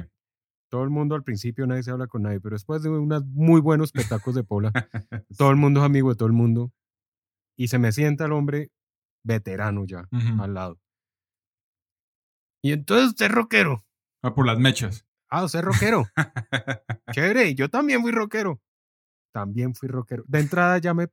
[0.71, 3.61] Todo el mundo al principio nadie se habla con nadie, pero después de unos muy
[3.61, 4.73] buenos petacos de pola,
[5.39, 6.73] todo el mundo es amigo de todo el mundo.
[7.59, 8.71] Y se me sienta el hombre
[9.25, 10.43] veterano ya Ujú.
[10.43, 10.79] al lado.
[12.67, 13.85] Y entonces usted es rockero.
[14.23, 15.07] Ah, por las mechas.
[15.29, 16.05] Ah, usted es rockero.
[17.13, 18.61] Chévere, yo también fui rockero.
[19.33, 20.25] También fui rockero.
[20.27, 21.07] De entrada ya me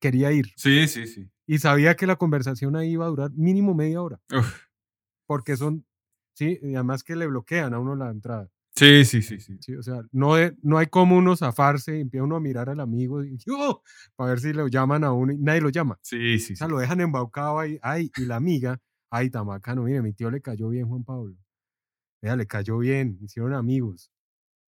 [0.00, 1.30] quería ir sí, sí, sí.
[1.46, 4.62] y sabía que la conversación ahí iba a durar mínimo media hora, Uf,
[5.26, 5.86] porque son
[6.34, 8.48] Sí, y además que le bloquean a uno la entrada.
[8.74, 9.56] Sí, sí, sí, sí.
[9.60, 10.32] Sí, o sea, no,
[10.62, 13.82] no hay como uno zafarse y empieza uno a mirar al amigo y, ¡Oh!
[14.16, 15.98] para ver si lo llaman a uno y nadie lo llama.
[16.02, 16.72] Sí, sí, O sea, sí.
[16.72, 17.78] lo dejan embaucado ahí.
[17.82, 18.80] Ay, y la amiga,
[19.14, 21.36] ay, tan bacano, mire, mi tío le cayó bien, Juan Pablo.
[22.20, 24.10] Vea, le cayó bien, hicieron amigos.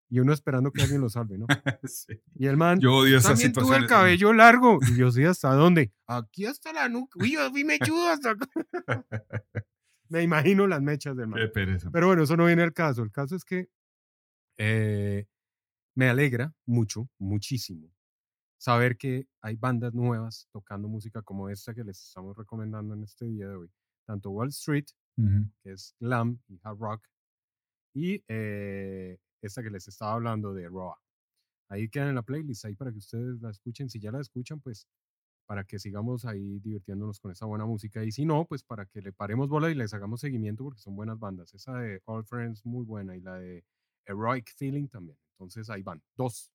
[0.08, 1.46] Y uno esperando que alguien lo salve, ¿no?
[1.90, 2.20] Sí.
[2.36, 4.78] Y el man, Yo odio esas también tuve el cabello largo.
[4.88, 5.92] Y yo, sí, ¿hasta dónde?
[6.06, 7.18] Aquí hasta la nuca.
[7.20, 8.46] Uy, yo fui mechudo hasta acá.
[10.08, 11.40] Me imagino las mechas del man.
[11.40, 11.90] Qué pereza.
[11.90, 13.02] Pero bueno, eso no viene al caso.
[13.02, 13.68] El caso es que
[14.58, 15.26] eh,
[15.96, 17.92] me alegra mucho, muchísimo,
[18.58, 23.24] saber que hay bandas nuevas tocando música como esta que les estamos recomendando en este
[23.24, 23.72] día de hoy.
[24.06, 24.86] Tanto Wall Street,
[25.16, 27.08] que es glam y hard rock,
[27.94, 30.94] y eh, esta que les estaba hablando de Raw.
[31.68, 33.88] Ahí quedan en la playlist, ahí para que ustedes la escuchen.
[33.88, 34.86] Si ya la escuchan, pues
[35.46, 38.04] para que sigamos ahí divirtiéndonos con esa buena música.
[38.04, 40.94] Y si no, pues para que le paremos bola y les hagamos seguimiento porque son
[40.94, 41.54] buenas bandas.
[41.54, 43.64] Esa de All Friends, muy buena, y la de
[44.04, 45.18] Heroic Feeling también.
[45.32, 46.52] Entonces ahí van, dos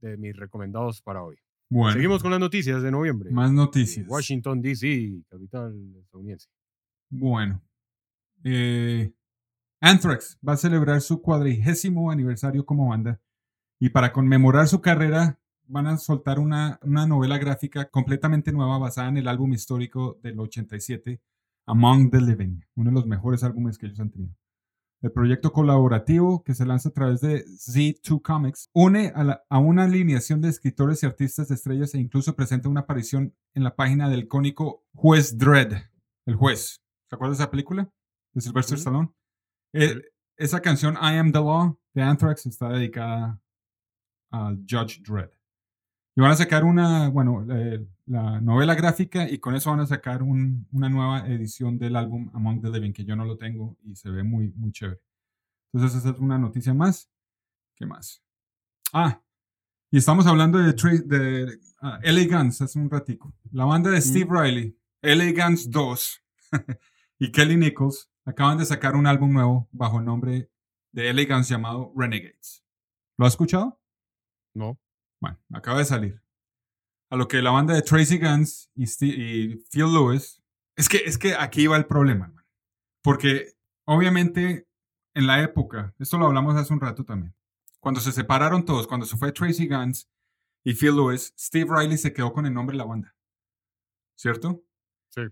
[0.00, 1.38] de mis recomendados para hoy.
[1.72, 3.30] Bueno, Seguimos con las noticias de noviembre.
[3.30, 4.06] más noticias.
[4.06, 6.50] Washington, D.C., capital estadounidense.
[7.08, 7.62] Bueno.
[8.44, 9.10] Eh,
[9.80, 13.22] Anthrax va a celebrar su cuadrigésimo aniversario como banda
[13.80, 19.08] y para conmemorar su carrera van a soltar una, una novela gráfica completamente nueva basada
[19.08, 21.22] en el álbum histórico del 87,
[21.64, 24.34] Among the Living, uno de los mejores álbumes que ellos han tenido.
[25.02, 29.58] El proyecto colaborativo que se lanza a través de Z2 Comics une a, la- a
[29.58, 33.74] una alineación de escritores y artistas de estrellas e incluso presenta una aparición en la
[33.74, 35.74] página del cónico Juez Dredd,
[36.26, 36.80] el juez.
[37.10, 37.90] ¿Se acuerdan de esa película?
[38.32, 38.80] De Sylvester Ujú.
[38.80, 39.10] Stallone.
[39.74, 40.00] Eh,
[40.36, 43.40] esa canción I Am the Law de Anthrax está dedicada
[44.30, 45.30] al Judge Dredd.
[46.14, 49.86] Y van a sacar una, bueno, eh, la novela gráfica y con eso van a
[49.86, 53.76] sacar un- una nueva edición del álbum Among the Living, que yo no lo tengo
[53.84, 55.00] y se ve muy, muy chévere.
[55.72, 57.10] Entonces esa es una noticia más.
[57.76, 58.22] ¿Qué más?
[58.92, 59.22] Ah,
[59.90, 63.32] y estamos hablando de, de ah, LA Guns hace un ratico.
[63.50, 66.22] La banda de Steve Riley, LA Guns 2
[67.18, 70.50] y Kelly Nichols acaban de sacar un álbum nuevo bajo el nombre
[70.92, 72.62] de LA Guns llamado Renegades.
[73.16, 73.80] ¿Lo has escuchado?
[74.54, 74.78] No.
[75.22, 76.20] Bueno, acaba de salir.
[77.08, 80.42] A lo que la banda de Tracy Guns y, y Phil Lewis.
[80.76, 82.48] Es que, es que aquí va el problema, hermano.
[83.02, 83.52] Porque
[83.84, 84.66] obviamente
[85.14, 87.34] en la época, esto lo hablamos hace un rato también,
[87.78, 90.10] cuando se separaron todos, cuando se fue Tracy Guns
[90.64, 93.14] y Phil Lewis, Steve Riley se quedó con el nombre de la banda.
[94.16, 94.64] ¿Cierto?
[95.08, 95.22] Sí.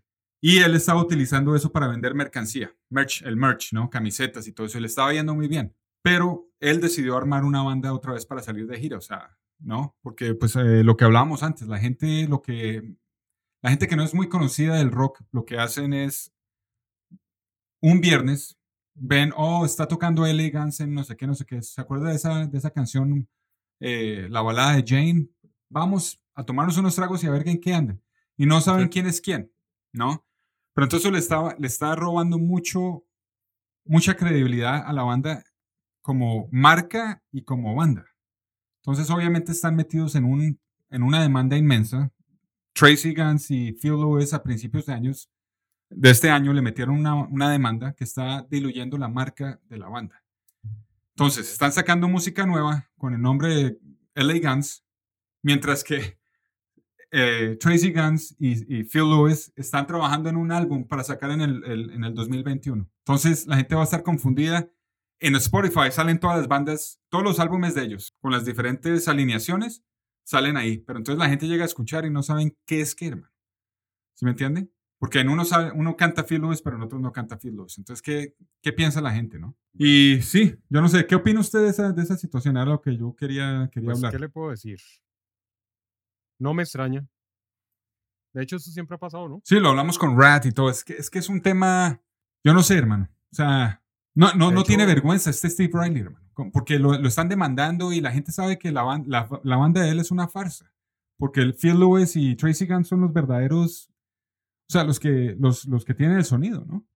[0.40, 3.90] Y él estaba utilizando eso para vender mercancía, merch, el merch, ¿no?
[3.90, 4.78] Camisetas y todo eso.
[4.78, 5.74] Le estaba yendo muy bien.
[6.02, 9.96] Pero él decidió armar una banda otra vez para salir de gira, o sea, ¿no?
[10.02, 12.96] Porque pues eh, lo que hablábamos antes, la gente, lo que,
[13.62, 16.32] la gente que no es muy conocida del rock, lo que hacen es
[17.82, 18.58] un viernes,
[18.94, 20.22] ven, oh, está tocando.
[20.22, 21.62] Guns en no sé qué, no sé qué.
[21.62, 23.28] ¿Se acuerda de esa, de esa canción,
[23.80, 25.28] eh, la balada de Jane?
[25.68, 28.02] Vamos a tomarnos unos tragos y a ver en qué andan.
[28.36, 28.90] Y no saben Sí.
[28.90, 29.52] quién es quién,
[29.92, 30.24] ¿no?
[30.74, 33.04] Pero entonces le estaba, le está robando mucho,
[33.84, 35.44] mucha credibilidad a la banda
[36.02, 38.06] como marca y como banda.
[38.82, 40.58] Entonces, obviamente están metidos en, un,
[40.90, 42.10] en una demanda inmensa.
[42.72, 45.30] Tracy Guns y Phil Lewis a principios de años
[45.92, 49.88] de este año le metieron una, una demanda que está diluyendo la marca de la
[49.88, 50.22] banda.
[51.16, 53.78] Entonces, están sacando música nueva con el nombre de
[54.14, 54.84] LA Guns,
[55.42, 56.16] mientras que
[57.10, 61.40] eh, Tracy Guns y, y Phil Lewis están trabajando en un álbum para sacar en
[61.40, 62.88] el, el- en el 2021.
[63.00, 64.68] Entonces, la gente va a estar confundida.
[65.20, 69.84] En Spotify salen todas las bandas, todos los álbumes de ellos, con las diferentes alineaciones,
[70.24, 70.78] salen ahí.
[70.78, 73.32] Pero entonces la gente llega a escuchar y no saben qué es qué, hermano.
[74.14, 74.70] ¿Sí me entiende?
[74.98, 77.78] Porque en uno, sabe, uno canta Phil Lewis, pero en otros no canta Phil Lewis.
[77.78, 79.56] Entonces, ¿qué, qué piensa la gente, no?
[79.74, 82.56] Y sí, yo no sé, ¿qué opina usted de esa, de esa situación?
[82.56, 84.12] Era lo que yo quería, quería Pues, hablar.
[84.12, 84.78] ¿qué le puedo decir?
[86.38, 87.06] No me extraña.
[88.32, 89.40] De hecho, eso siempre ha pasado, ¿no?
[89.44, 90.70] Sí, lo hablamos con Rat y todo.
[90.70, 92.00] Es que es, que es un tema,
[92.44, 93.08] yo no sé, hermano.
[93.32, 93.82] O sea,
[94.20, 96.26] no, no, no tiene vergüenza este Steve Riley, hermano.
[96.52, 99.82] Porque lo, lo están demandando y la gente sabe que la, ban- la, la banda
[99.82, 100.72] de él es una farsa.
[101.18, 103.90] Porque el Phil Lewis y Tracy Guns son los verdaderos,
[104.68, 106.86] o sea, los que, los, los que tienen el sonido, ¿no?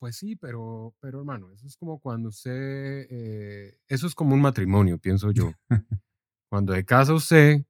[0.00, 4.40] Pues sí, pero, pero hermano, eso es como cuando usted, eh, eso es como un
[4.40, 5.52] matrimonio, pienso yo.
[6.50, 7.64] cuando de casa usted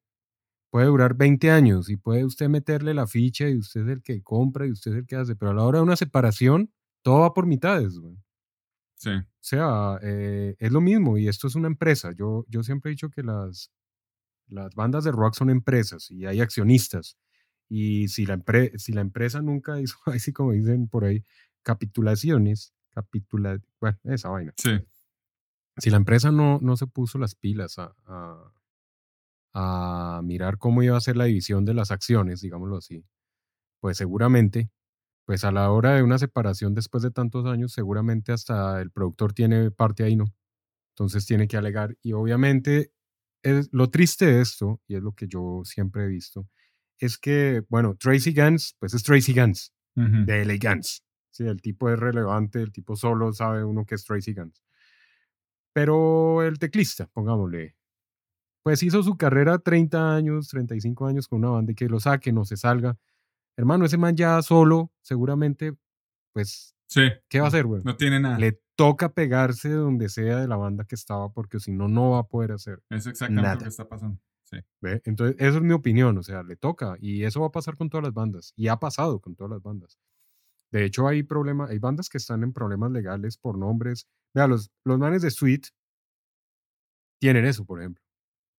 [0.71, 4.23] puede durar 20 años y puede usted meterle la ficha y usted es el que
[4.23, 6.73] compra y usted es el que hace, pero a la hora de una separación,
[7.05, 7.99] todo va por mitades.
[7.99, 8.17] güey.
[9.03, 9.11] Sí.
[9.11, 12.13] O sea, eh, es lo mismo y esto es una empresa.
[12.13, 13.73] Yo, yo siempre he dicho que las,
[14.47, 17.17] las bandas de rock son empresas y hay accionistas.
[17.69, 21.25] Y si la, empre- si la empresa nunca hizo, así como dicen por ahí,
[21.63, 24.53] capitulaciones, capitula, bueno, esa vaina.
[24.57, 24.71] Sí.
[25.79, 28.53] Si la empresa no, no se puso las pilas a, a,
[29.55, 33.05] a mirar cómo iba a ser la división de las acciones, digámoslo así,
[33.81, 34.71] pues seguramente,
[35.25, 39.33] pues a la hora de una separación después de tantos años, seguramente hasta el productor
[39.33, 40.27] tiene parte ahí, ¿no?
[40.95, 41.97] Entonces tiene que alegar.
[42.03, 42.93] Y obviamente,
[43.43, 46.49] es, lo triste de esto, y es lo que yo siempre he visto,
[46.99, 50.25] es que, bueno, Tracy Gans, pues es Tracy Gans, Ujú.
[50.27, 51.05] de LA Gans.
[51.31, 54.63] Sí, el tipo es relevante, el tipo solo sabe uno que es Tracy Gans.
[55.75, 57.75] Pero el teclista, pongámosle,
[58.63, 62.33] pues hizo su carrera 30 años, 35 años con una banda y que lo saque,
[62.33, 62.97] no se salga.
[63.57, 65.75] Hermano, ese man ya solo, seguramente,
[66.33, 67.09] pues, Sí.
[67.29, 67.83] ¿qué va a hacer, güey?
[67.85, 68.39] No tiene nada.
[68.39, 72.11] Le toca pegarse de donde sea de la banda que estaba, porque si no, no
[72.11, 72.83] va a poder hacer.
[72.91, 73.55] Es exactamente Nada.
[73.55, 74.21] lo que está pasando.
[74.45, 74.59] Sí.
[74.83, 75.01] ¿ve?
[75.05, 76.97] Entonces, eso es mi opinión, o sea, le toca.
[77.01, 78.53] Y eso va a pasar con todas las bandas.
[78.57, 79.99] Y ha pasado con todas las bandas.
[80.71, 84.07] De hecho, hay problemas, hay bandas que están en problemas legales por nombres.
[84.35, 85.69] Vea, los, los manes de Sweet
[87.21, 88.03] tienen eso, por ejemplo.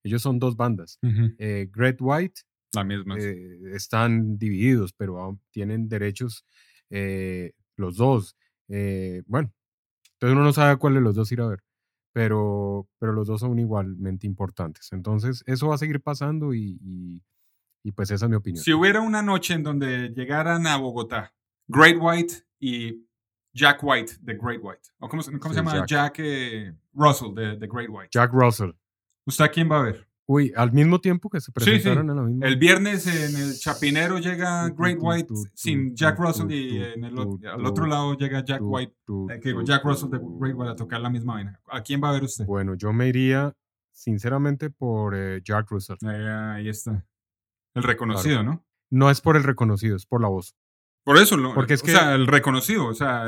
[0.04, 1.00] Ellos son dos bandas.
[1.38, 2.42] Eh, Great White
[2.74, 3.16] La misma.
[3.20, 6.46] eh, están divididos, pero tienen derechos
[6.90, 8.36] eh, los dos.
[8.68, 9.52] Eh, bueno,
[10.14, 11.64] entonces uno no sabe cuál de los dos ir a ver,
[12.14, 14.92] pero, pero los dos son igualmente importantes.
[14.94, 17.22] Entonces, eso va a seguir pasando y, y-
[17.86, 18.64] y pues esa es mi opinión.
[18.64, 21.34] Si hubiera una noche en donde llegaran a Bogotá
[21.68, 23.06] Great White y
[23.54, 25.88] Jack White de Great White, o cómo, se- cómo Sí, se llama Jack.
[25.90, 28.10] Jack, eh, Russell de, de Great White.
[28.12, 28.72] Jack Russell.
[29.26, 30.08] ¿Usted a quién va a ver?
[30.34, 31.52] Uy, al mismo tiempo que se sí.
[31.52, 32.48] presentaron a la misma.
[32.48, 37.16] El viernes en el Chapinero llega Great White sin Jack Russell y en el,
[37.48, 38.94] al otro lado llega Jack White,
[39.32, 40.20] eh, que digo, tu, Jack Russell de.
[40.40, 41.60] Great White a tocar la misma vaina.
[41.70, 42.46] ¿A quién va a ver usted?
[42.46, 43.54] Bueno, yo me iría
[43.92, 45.98] sinceramente por eh, Jack Russell.
[46.02, 47.06] Eh, ahí está.
[47.76, 48.66] El reconocido, ¿no?
[48.90, 50.56] No es por el reconocido, es por la voz.
[51.04, 53.26] Por eso, lo, Porque es o que- sea, el reconocido, o sea,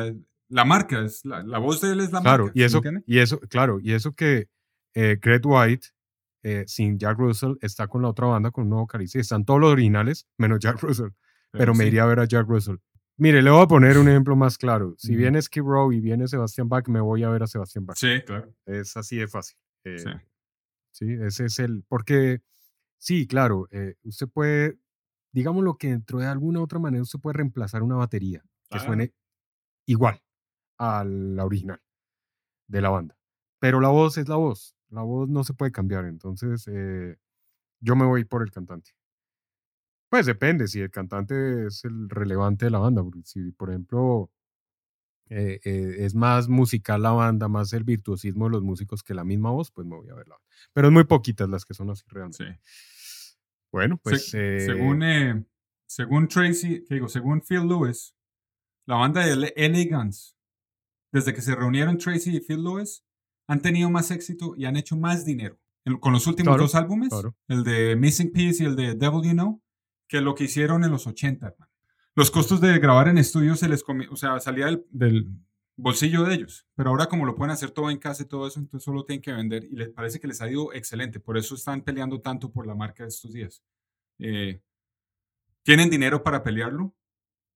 [0.49, 2.59] la marca, es la, la voz de él es la Claro, marca.
[2.59, 4.47] y ¿sí me eso, y eso, claro, y eso que
[4.93, 5.87] eh, Greg White
[6.47, 9.17] eh, sin Jack Russell está con la otra banda con un nuevo vocalista.
[9.17, 11.09] y Están todos los originales, menos Jack Russell.
[11.51, 12.75] Pero me iría a ver a Jack Russell.
[13.17, 14.93] Mire, le voy a poner un ejemplo más claro.
[14.97, 17.97] Si viene Skid Row y viene Sebastián Bach, me voy a ver a Sebastián Bach.
[17.97, 18.53] Sí, claro.
[18.65, 19.57] Es así de fácil.
[19.85, 20.09] Eh, Sí.
[20.91, 21.13] sí.
[21.21, 21.83] ese es el.
[21.87, 22.41] Porque,
[22.99, 24.77] sí, claro, eh, usted puede,
[25.31, 29.13] digámoslo que dentro de alguna otra manera, usted puede reemplazar una batería que suene
[29.87, 30.21] igual
[30.77, 31.81] a la original
[32.67, 33.17] de la banda.
[33.59, 34.74] Pero la voz es la voz.
[34.89, 36.05] La voz no se puede cambiar.
[36.05, 37.17] Entonces, eh,
[37.81, 38.91] yo me voy por el cantante.
[40.09, 43.03] Pues depende si el cantante es el relevante de la banda.
[43.03, 44.31] Porque si, por ejemplo,
[45.29, 49.23] eh, eh, es más musical la banda, más el virtuosismo de los músicos que la
[49.23, 50.47] misma voz, pues me voy a ver la banda.
[50.73, 52.37] Pero es muy poquitas las que son así realmente.
[52.61, 53.39] Sí.
[53.71, 54.29] Bueno, pues.
[54.29, 55.47] Se- según,
[55.87, 58.15] según Tracy, que digo, según Phil Lewis,
[58.85, 60.37] la banda de LA Guns,
[61.11, 63.03] desde que se reunieron Tracy y Phil Lewis,
[63.47, 66.75] han tenido más éxito y han hecho más dinero en- con los últimos Claro, dos
[66.75, 67.35] álbumes, claro.
[67.47, 69.61] el de Missing Piece y el de Devil You Know,
[70.07, 71.71] que lo que hicieron en los 80, hermano.
[72.15, 75.27] Los costos de grabar en estudio se les comi- o sea, salía del, del
[75.77, 78.59] bolsillo de ellos, pero ahora como lo pueden hacer todo en casa y todo eso,
[78.59, 81.55] entonces solo tienen que vender y les parece que les ha ido excelente, por eso
[81.55, 83.61] están peleando tanto por la marca de estos días.
[84.19, 84.61] Eh,
[85.63, 86.93] tienen dinero para pelearlo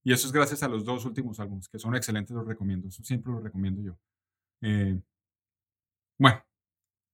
[0.03, 3.03] y eso es gracias a los dos últimos álbumes, que son excelentes, los recomiendo, eso
[3.03, 3.97] siempre los recomiendo yo.
[4.61, 4.99] Eh,
[6.19, 6.43] bueno,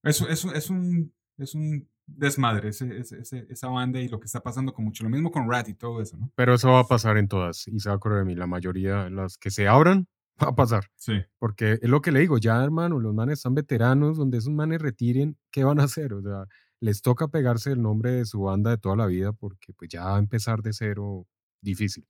[0.02, 4.40] eso, eso es, un, es un desmadre ese- ese- esa banda y lo que está
[4.42, 6.30] pasando con mucho, lo mismo con Rat y todo eso, ¿no?
[6.36, 7.66] Pero eso va a pasar en todas.
[7.68, 8.34] Y se va a acordar de mí.
[8.34, 10.06] La mayoría, las que se abran,
[10.42, 10.84] va a pasar.
[10.96, 14.52] Sí, Porque es lo que le digo, ya hermano, los manes están veteranos, donde esos
[14.52, 16.12] manes retiren, ¿qué van a hacer?
[16.12, 16.44] O sea,
[16.80, 20.04] les toca pegarse el nombre de su banda de toda la vida porque pues ya
[20.04, 21.26] va a empezar de cero
[21.62, 22.06] difícil.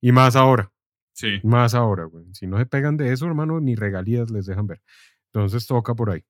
[0.00, 0.72] Y más ahora,
[1.12, 1.38] sí.
[1.44, 2.26] más ahora, güey.
[2.34, 4.82] Si no se pegan de eso, hermano, ni regalías les dejan ver.
[5.34, 6.24] Entonces toca por ahí.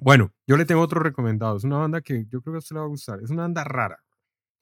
[0.00, 1.56] Bueno, yo le tengo otro recomendado.
[1.56, 3.20] Es una banda que yo creo que a usted le va a gustar.
[3.22, 4.04] Es una banda rara.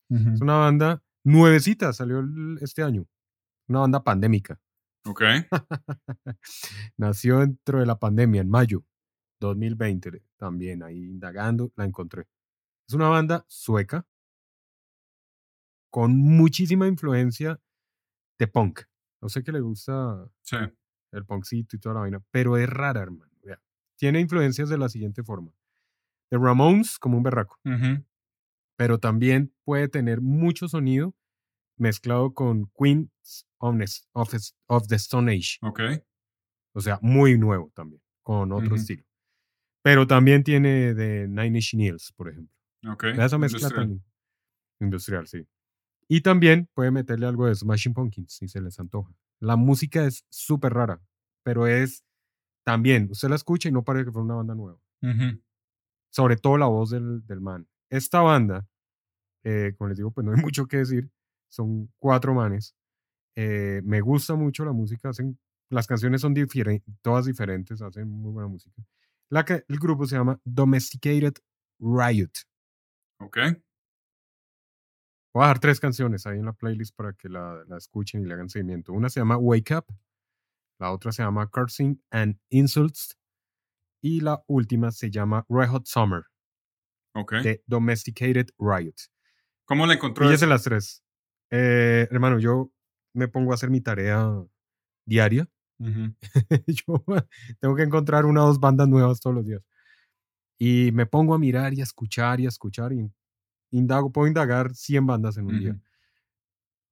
[0.09, 3.07] Es una banda nuevecita, salió el- este año.
[3.69, 4.61] Una banda pandémica.
[5.05, 5.21] Ok.
[6.97, 8.85] Nació dentro de la pandemia, en mayo
[9.41, 10.11] 2020.
[10.13, 12.29] le- También ahí indagando, la encontré.
[12.89, 14.07] Es una banda sueca
[15.91, 17.61] con muchísima influencia
[18.39, 18.83] de punk.
[19.21, 20.57] No sé que le gusta Sí.
[21.13, 23.26] el punkcito y toda la vaina, pero es rara, hermano.
[23.97, 25.53] Tiene influencias de la siguiente forma.
[26.31, 27.59] De Ramones, como un berraco,
[28.77, 31.15] pero también puede tener mucho sonido
[31.79, 33.77] mezclado con Queens of,
[34.67, 35.59] of the Stone Age.
[35.63, 35.81] Ok.
[36.75, 39.05] O sea, muy nuevo también, con otro estilo.
[39.83, 42.55] Pero también tiene de Nine Inch Nails, por ejemplo.
[42.91, 43.05] Ok.
[43.05, 43.89] Esa mezcla Industrial.
[43.89, 44.05] tan
[44.81, 45.47] industrial, sí.
[46.09, 49.13] Y también puede meterle algo de Smashing Pumpkins si se les antoja.
[49.41, 51.01] La música es súper rara,
[51.43, 52.05] pero es
[52.67, 54.79] también, usted la escucha y no parece que fue una banda nueva.
[56.11, 57.69] Sobre todo la voz del, del man.
[57.89, 58.67] Esta banda,
[59.45, 61.09] eh, como les digo, pues no hay mucho que decir.
[61.49, 62.75] Son cuatro manes.
[63.37, 65.11] Eh, me gusta mucho la música.
[65.11, 65.39] Hacen,
[65.71, 67.81] las canciones son diferen- todas diferentes.
[67.81, 68.83] Hacen muy buena música.
[69.31, 71.35] La que, el grupo se llama Domesticated
[71.79, 72.33] Riot.
[73.21, 73.39] Ok.
[75.33, 78.25] Voy a dejar tres canciones ahí en la playlist para que la, la escuchen y
[78.25, 78.93] le hagan seguimiento.
[78.93, 79.85] Una se llama Wake Up,
[80.79, 83.19] la otra se llama Cursing and Insults
[84.03, 86.23] y la última se llama Red Hot Summer
[87.15, 87.33] Ok.
[87.43, 88.95] de Domesticated Riot.
[89.65, 90.27] ¿Cómo la encontró?
[90.27, 91.03] Fíjese las tres.
[91.51, 92.71] Eh, hermano, yo
[93.15, 94.31] me pongo a hacer mi tarea
[95.07, 95.49] diaria.
[96.67, 97.05] Yo
[97.61, 99.63] tengo que encontrar una o dos bandas nuevas todos los días.
[100.59, 103.11] Y me pongo a mirar y a escuchar y a escuchar y
[103.71, 105.81] indago, puedo indagar 100 bandas en un día Ujú.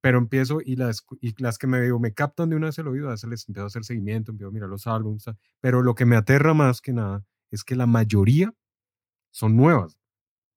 [0.05, 3.07] Pero empiezo y las, y las que me me captan de una vez el oído,
[3.07, 5.25] a veces les empiezo a hacer seguimiento, empiezo a mirar los álbumes,
[5.61, 8.53] pero lo que me aterra más que nada es que la mayoría
[9.31, 9.97] son nuevas,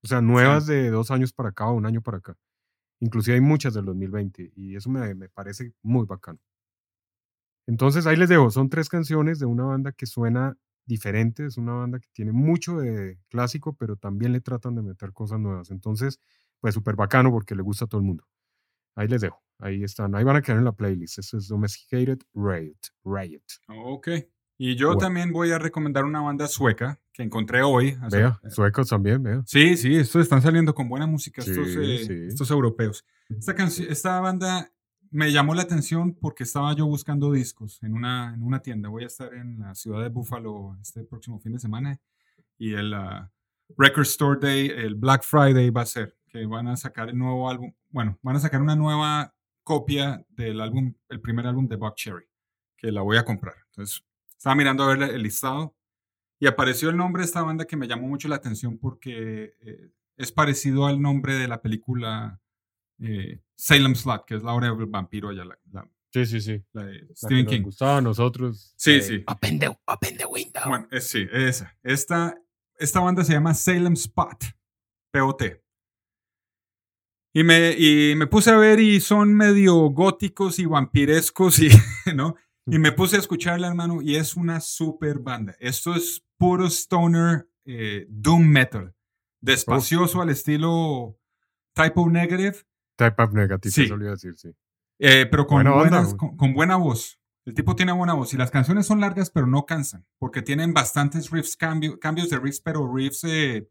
[0.03, 2.37] o sea, nuevas de dos años para acá o un año para acá.
[3.01, 6.39] Inclusive hay muchas del 2020 y eso me, me parece muy bacano.
[7.67, 11.73] Entonces ahí les dejo, son tres canciones de una banda que suena diferente, es una
[11.73, 15.71] banda que tiene mucho de clásico, pero también le tratan de meter cosas nuevas.
[15.71, 16.21] Entonces,
[16.61, 18.25] pues súper bacano porque le gusta a todo el mundo.
[18.99, 19.41] Ahí les dejo.
[19.61, 20.15] Ahí están.
[20.15, 21.19] Ahí van a quedar en la playlist.
[21.19, 22.79] Eso es Domesticated Riot.
[23.05, 23.43] Riot.
[23.69, 24.09] Ok.
[24.57, 25.01] Y yo Bueno.
[25.01, 27.97] también voy a recomendar una banda sueca que encontré hoy.
[28.11, 29.43] Vea, eh, suecos también, vea.
[29.47, 32.13] Sí, sí, estos están saliendo con buena música, estos, Sí, eh, sí.
[32.29, 33.05] estos europeos.
[33.29, 33.53] Esta,
[33.89, 34.73] esta banda
[35.11, 38.89] me llamó la atención porque estaba yo buscando discos en una, en una tienda.
[38.89, 42.01] Voy a estar en la ciudad de Buffalo este próximo fin de semana
[42.59, 43.31] y el ah,
[43.77, 47.49] Record Store Day, el Black Friday va a ser, que van a sacar el nuevo
[47.49, 51.95] álbum, bueno, van a sacar una nueva copia del álbum, el primer álbum de Buck
[51.97, 52.27] Cherry,
[52.77, 53.55] que la voy a comprar.
[53.67, 54.03] Entonces,
[54.37, 55.77] estaba mirando a ver el listado
[56.41, 59.91] y apareció el nombre de esta banda que me llamó mucho la atención porque eh,
[60.17, 62.41] es parecido al nombre de la película
[63.01, 66.65] eh, Salem Slot, que es la hora del vampiro allá, la, la- Sí, sí, sí.
[66.73, 67.63] la de La que Stephen nos King.
[67.63, 68.73] gustaba a nosotros.
[68.77, 69.25] Sí, eh, sí.
[69.27, 70.63] Open the, open the window.
[70.67, 71.77] Bueno, es- sí, esa.
[71.83, 72.35] Esta,
[72.79, 74.45] esta banda se llama Salem Spot,
[75.13, 75.43] POT.
[77.35, 81.69] Y me, y me puse a ver y son medio góticos y vampirescos y,
[82.15, 82.35] ¿no?
[82.67, 85.55] Y me puse a escucharla, hermano, y es una super banda.
[85.61, 88.95] Esto es puro stoner eh, doom metal.
[89.41, 91.17] Despacioso al estilo
[91.75, 92.57] Typo Negative,
[92.97, 93.85] Type of Negative, Sí.
[93.85, 94.49] eso le iba a decir, sí.
[94.99, 97.21] eh, pero con, Buena buenas- con buena voz.
[97.49, 100.75] El tipo tiene buena voz y las canciones son largas, pero no cansan, porque tienen
[100.75, 103.67] bastantes riffs, cambio- cambios de riffs, pero riffs eh,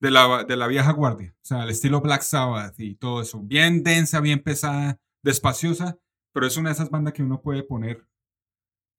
[0.00, 1.34] de, la, de la vieja guardia.
[1.36, 3.40] O sea, el estilo Black Sabbath y todo eso.
[3.42, 5.98] Bien densa, bien pesada, despaciosa,
[6.32, 8.08] pero es una de esas bandas que uno puede poner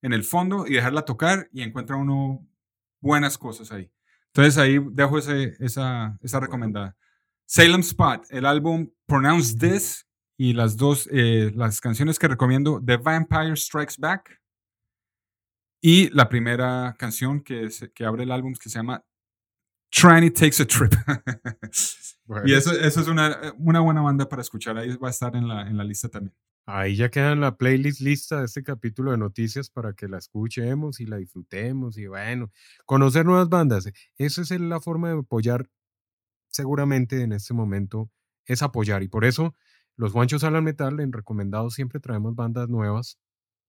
[0.02, 2.46] en el fondo y dejarla tocar y encuentra uno
[3.00, 3.90] buenas cosas ahí.
[4.28, 6.96] Entonces ahí dejo ese- esa, esa recomendada.
[7.44, 10.05] Salem Spot, el álbum Pronounce This
[10.38, 14.40] y las dos, eh, las canciones que recomiendo, The Vampire Strikes Back
[15.82, 19.04] y la primera canción que, se- que abre el álbum que se llama
[19.90, 20.92] Tranny Takes a Trip.
[22.28, 25.36] Bueno, y eso, eso es una, una buena banda para escuchar, ahí va a estar
[25.36, 26.34] en la, en la lista también.
[26.66, 30.18] Ahí ya queda en la playlist lista de este capítulo de noticias para que la
[30.18, 32.50] escuchemos y la disfrutemos y bueno,
[32.84, 33.88] conocer nuevas bandas.
[34.18, 35.68] Esa es la forma de apoyar
[36.48, 38.10] seguramente en este momento,
[38.44, 39.04] es apoyar.
[39.04, 39.54] Y por eso
[39.96, 43.18] los Juanchos Alan Metal en recomendados siempre traemos bandas nuevas.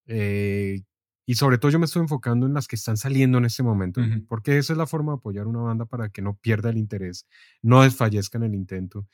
[0.07, 0.81] eh,
[1.27, 4.07] y sobre todo yo me estoy enfocando en las que están saliendo en este momento,
[4.27, 7.27] porque esa es la forma de apoyar una banda para que no pierda el interés,
[7.61, 9.07] no desfallezca en el intento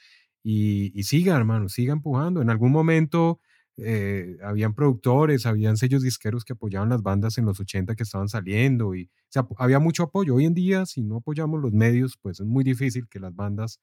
[0.43, 2.41] y, y siga, hermano, siga empujando.
[2.41, 3.39] En algún momento
[3.78, 8.30] eh, habían productores, habían sellos disqueros que apoyaban las bandas en los 80 que estaban
[8.30, 10.36] saliendo y o sea, había mucho apoyo.
[10.36, 13.80] Hoy en día, si no apoyamos los medios, pues es muy difícil que las bandas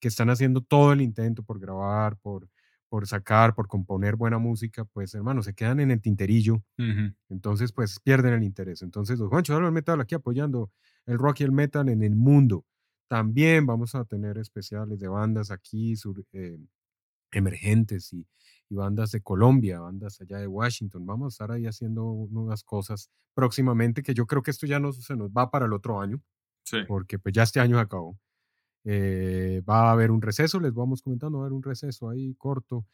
[0.00, 2.48] que están haciendo todo el intento por grabar, por,
[2.92, 6.62] por sacar, por componer buena música, pues hermano, se quedan en el tinterillo
[7.30, 8.82] entonces, pues pierden el interés.
[8.82, 10.70] Entonces, los Juancho del Metal aquí apoyando
[11.06, 12.66] el rock y el metal en el mundo.
[13.08, 16.58] También vamos a tener especiales de bandas aquí sur- eh,
[17.32, 18.26] emergentes y,
[18.68, 21.06] y bandas de Colombia, bandas allá de Washington.
[21.06, 24.92] Vamos a estar ahí haciendo nuevas cosas próximamente, que yo creo que esto ya no
[24.92, 26.20] se nos va para el otro año,
[26.64, 26.78] Sí.
[26.86, 28.18] porque pues ya este año se acabó.
[28.84, 32.34] Eh, va a haber un receso, les vamos comentando, va a haber un receso ahí
[32.34, 32.84] corto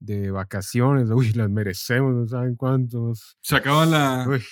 [0.00, 1.10] de vacaciones.
[1.10, 3.36] Uy, las merecemos, no saben cuántos.
[3.40, 4.26] Se acaba la...
[4.28, 4.42] Uy,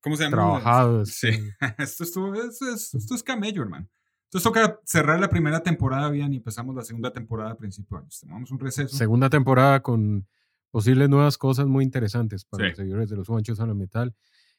[0.00, 0.36] ¿Cómo se llama?
[0.36, 1.10] trabajados.
[1.10, 1.28] Sí.
[1.78, 3.88] esto, esto, es, esto es camello, hermano.
[4.24, 8.02] Entonces toca cerrar la primera temporada bien y empezamos la segunda temporada a principio de
[8.02, 8.10] año.
[8.20, 8.96] Tomamos un receso.
[8.96, 10.26] Segunda temporada con
[10.70, 12.68] posibles nuevas cosas muy interesantes para Sí.
[12.70, 14.14] los seguidores de los Juanchos a la Metal.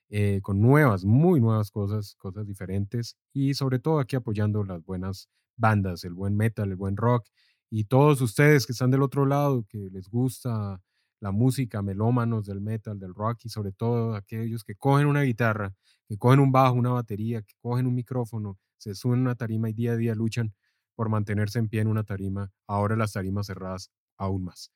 [0.09, 5.27] eh, con nuevas, muy nuevas cosas, cosas diferentes y sobre todo aquí apoyando las buenas
[5.57, 7.27] bandas, el buen metal, el buen rock
[7.69, 10.81] y todos ustedes que están del otro lado, que les gusta
[11.19, 15.73] la música, melómanos del metal, del rock y sobre todo aquellos que cogen una guitarra,
[16.07, 19.69] que cogen un bajo, una batería, que cogen un micrófono, se suben a una tarima
[19.69, 20.53] y día a día luchan
[20.95, 24.71] por mantenerse en pie en una tarima, ahora las tarimas cerradas aún más.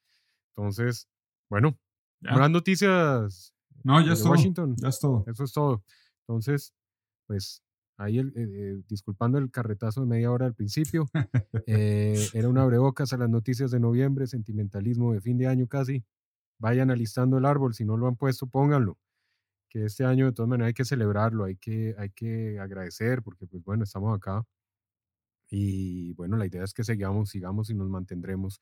[0.55, 1.07] Entonces,
[1.49, 1.77] bueno,
[2.21, 3.53] buenas noticias.
[3.83, 4.31] No, ya desde es todo.
[4.31, 4.75] Washington.
[4.77, 5.23] Ya es todo.
[5.27, 5.83] Eso es todo.
[6.27, 6.73] Entonces,
[7.27, 7.63] pues
[8.03, 11.09] ahí, el- eh, disculpando el carretazo de media hora al principio,
[11.67, 16.03] eh, era un abrebocas a las noticias de noviembre, sentimentalismo de fin de año casi.
[16.59, 18.97] Vayan alistando el árbol, si no lo han puesto, pónganlo.
[19.69, 23.47] Que este año de todas maneras hay que celebrarlo, hay que, hay que agradecer, porque
[23.47, 24.43] pues bueno, estamos acá.
[25.49, 28.61] Y bueno, la idea es que sigamos, sigamos y nos mantendremos,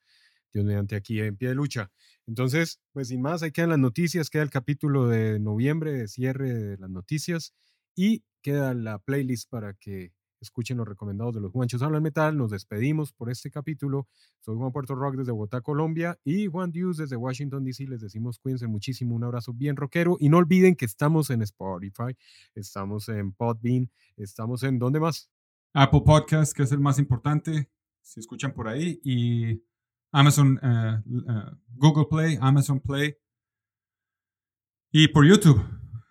[0.54, 1.92] Dios mediante aquí en pie de lucha.
[2.28, 6.54] Entonces, pues sin más, ahí quedan las noticias, queda el capítulo de noviembre de cierre
[6.54, 7.54] de las noticias
[8.00, 12.38] y queda la playlist para que escuchen los recomendados de los Juanchos Hablan Metal.
[12.38, 14.08] Nos despedimos por este capítulo.
[14.40, 17.88] Soy Juan Puerto Rock desde Bogotá, Colombia y Juan Diuz desde Washington, D.C.
[17.88, 22.16] Les decimos cuídense muchísimo, un abrazo bien rockero y no olviden que estamos en Spotify,
[22.56, 25.30] estamos en Podbean, estamos en ¿dónde más?
[25.74, 27.70] Apple Podcast, que es el más importante,
[28.02, 29.62] si escuchan por ahí, y
[30.14, 33.14] Amazon, eh, eh, Google Play, Amazon Play,
[34.90, 35.62] y por YouTube.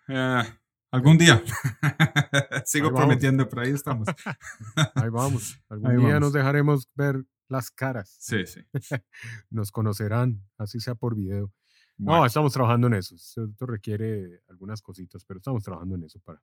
[0.08, 0.42] Eh,
[0.90, 1.42] algún día.
[2.64, 4.08] Sigo prometiendo, pero ahí estamos.
[4.94, 5.58] Ahí vamos.
[5.68, 6.20] Algún Ahí día vamos.
[6.20, 8.16] nos dejaremos ver las caras.
[8.18, 8.60] Sí, sí.
[9.50, 11.52] Nos conocerán, así sea por video.
[11.96, 13.16] No, estamos trabajando en eso.
[13.16, 16.40] Esto requiere algunas cositas, pero estamos trabajando en eso para,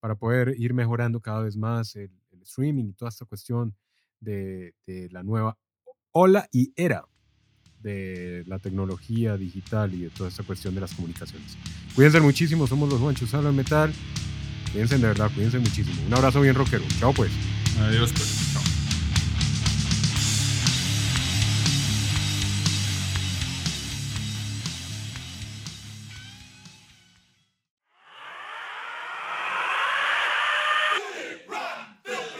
[0.00, 3.74] para poder ir mejorando cada vez más el, el streaming y toda esta cuestión
[4.20, 5.56] de, de la nueva
[6.10, 7.06] ola y era
[7.82, 11.56] de la tecnología digital y de toda esta cuestión de las comunicaciones.
[11.94, 13.92] Cuídense muchísimo, somos los Juanchos Hablan Metal.
[14.72, 15.96] Cuídense de verdad, cuídense muchísimo.
[16.06, 16.84] Un abrazo bien rockero.
[16.98, 17.30] Chao pues.
[17.78, 18.52] adiós, pues.
[18.52, 18.62] Chao.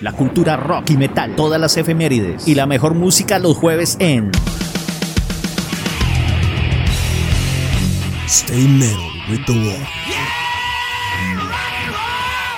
[0.00, 4.32] La cultura rock y metal, todas las efemérides y la mejor música los jueves en
[8.32, 9.86] Stay metal with the war.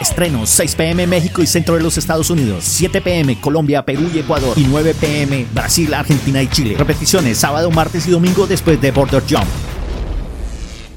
[0.01, 4.21] estrenos 6 pm México y centro de los Estados Unidos, 7 pm Colombia, Perú y
[4.21, 6.77] Ecuador y 9 pm Brasil, Argentina y Chile.
[6.79, 9.49] Repeticiones sábado, martes y domingo después de Border Jump.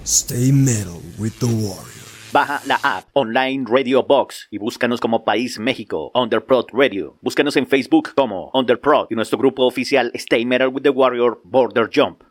[0.06, 1.88] Stay metal with the warrior.
[2.32, 7.18] Baja la app Online Radio Box y búscanos como País México, Underprod Radio.
[7.24, 11.90] Búscanos en Facebook como Underprod y nuestro grupo oficial Stay Metal with the Warrior Border
[11.92, 12.22] Jump.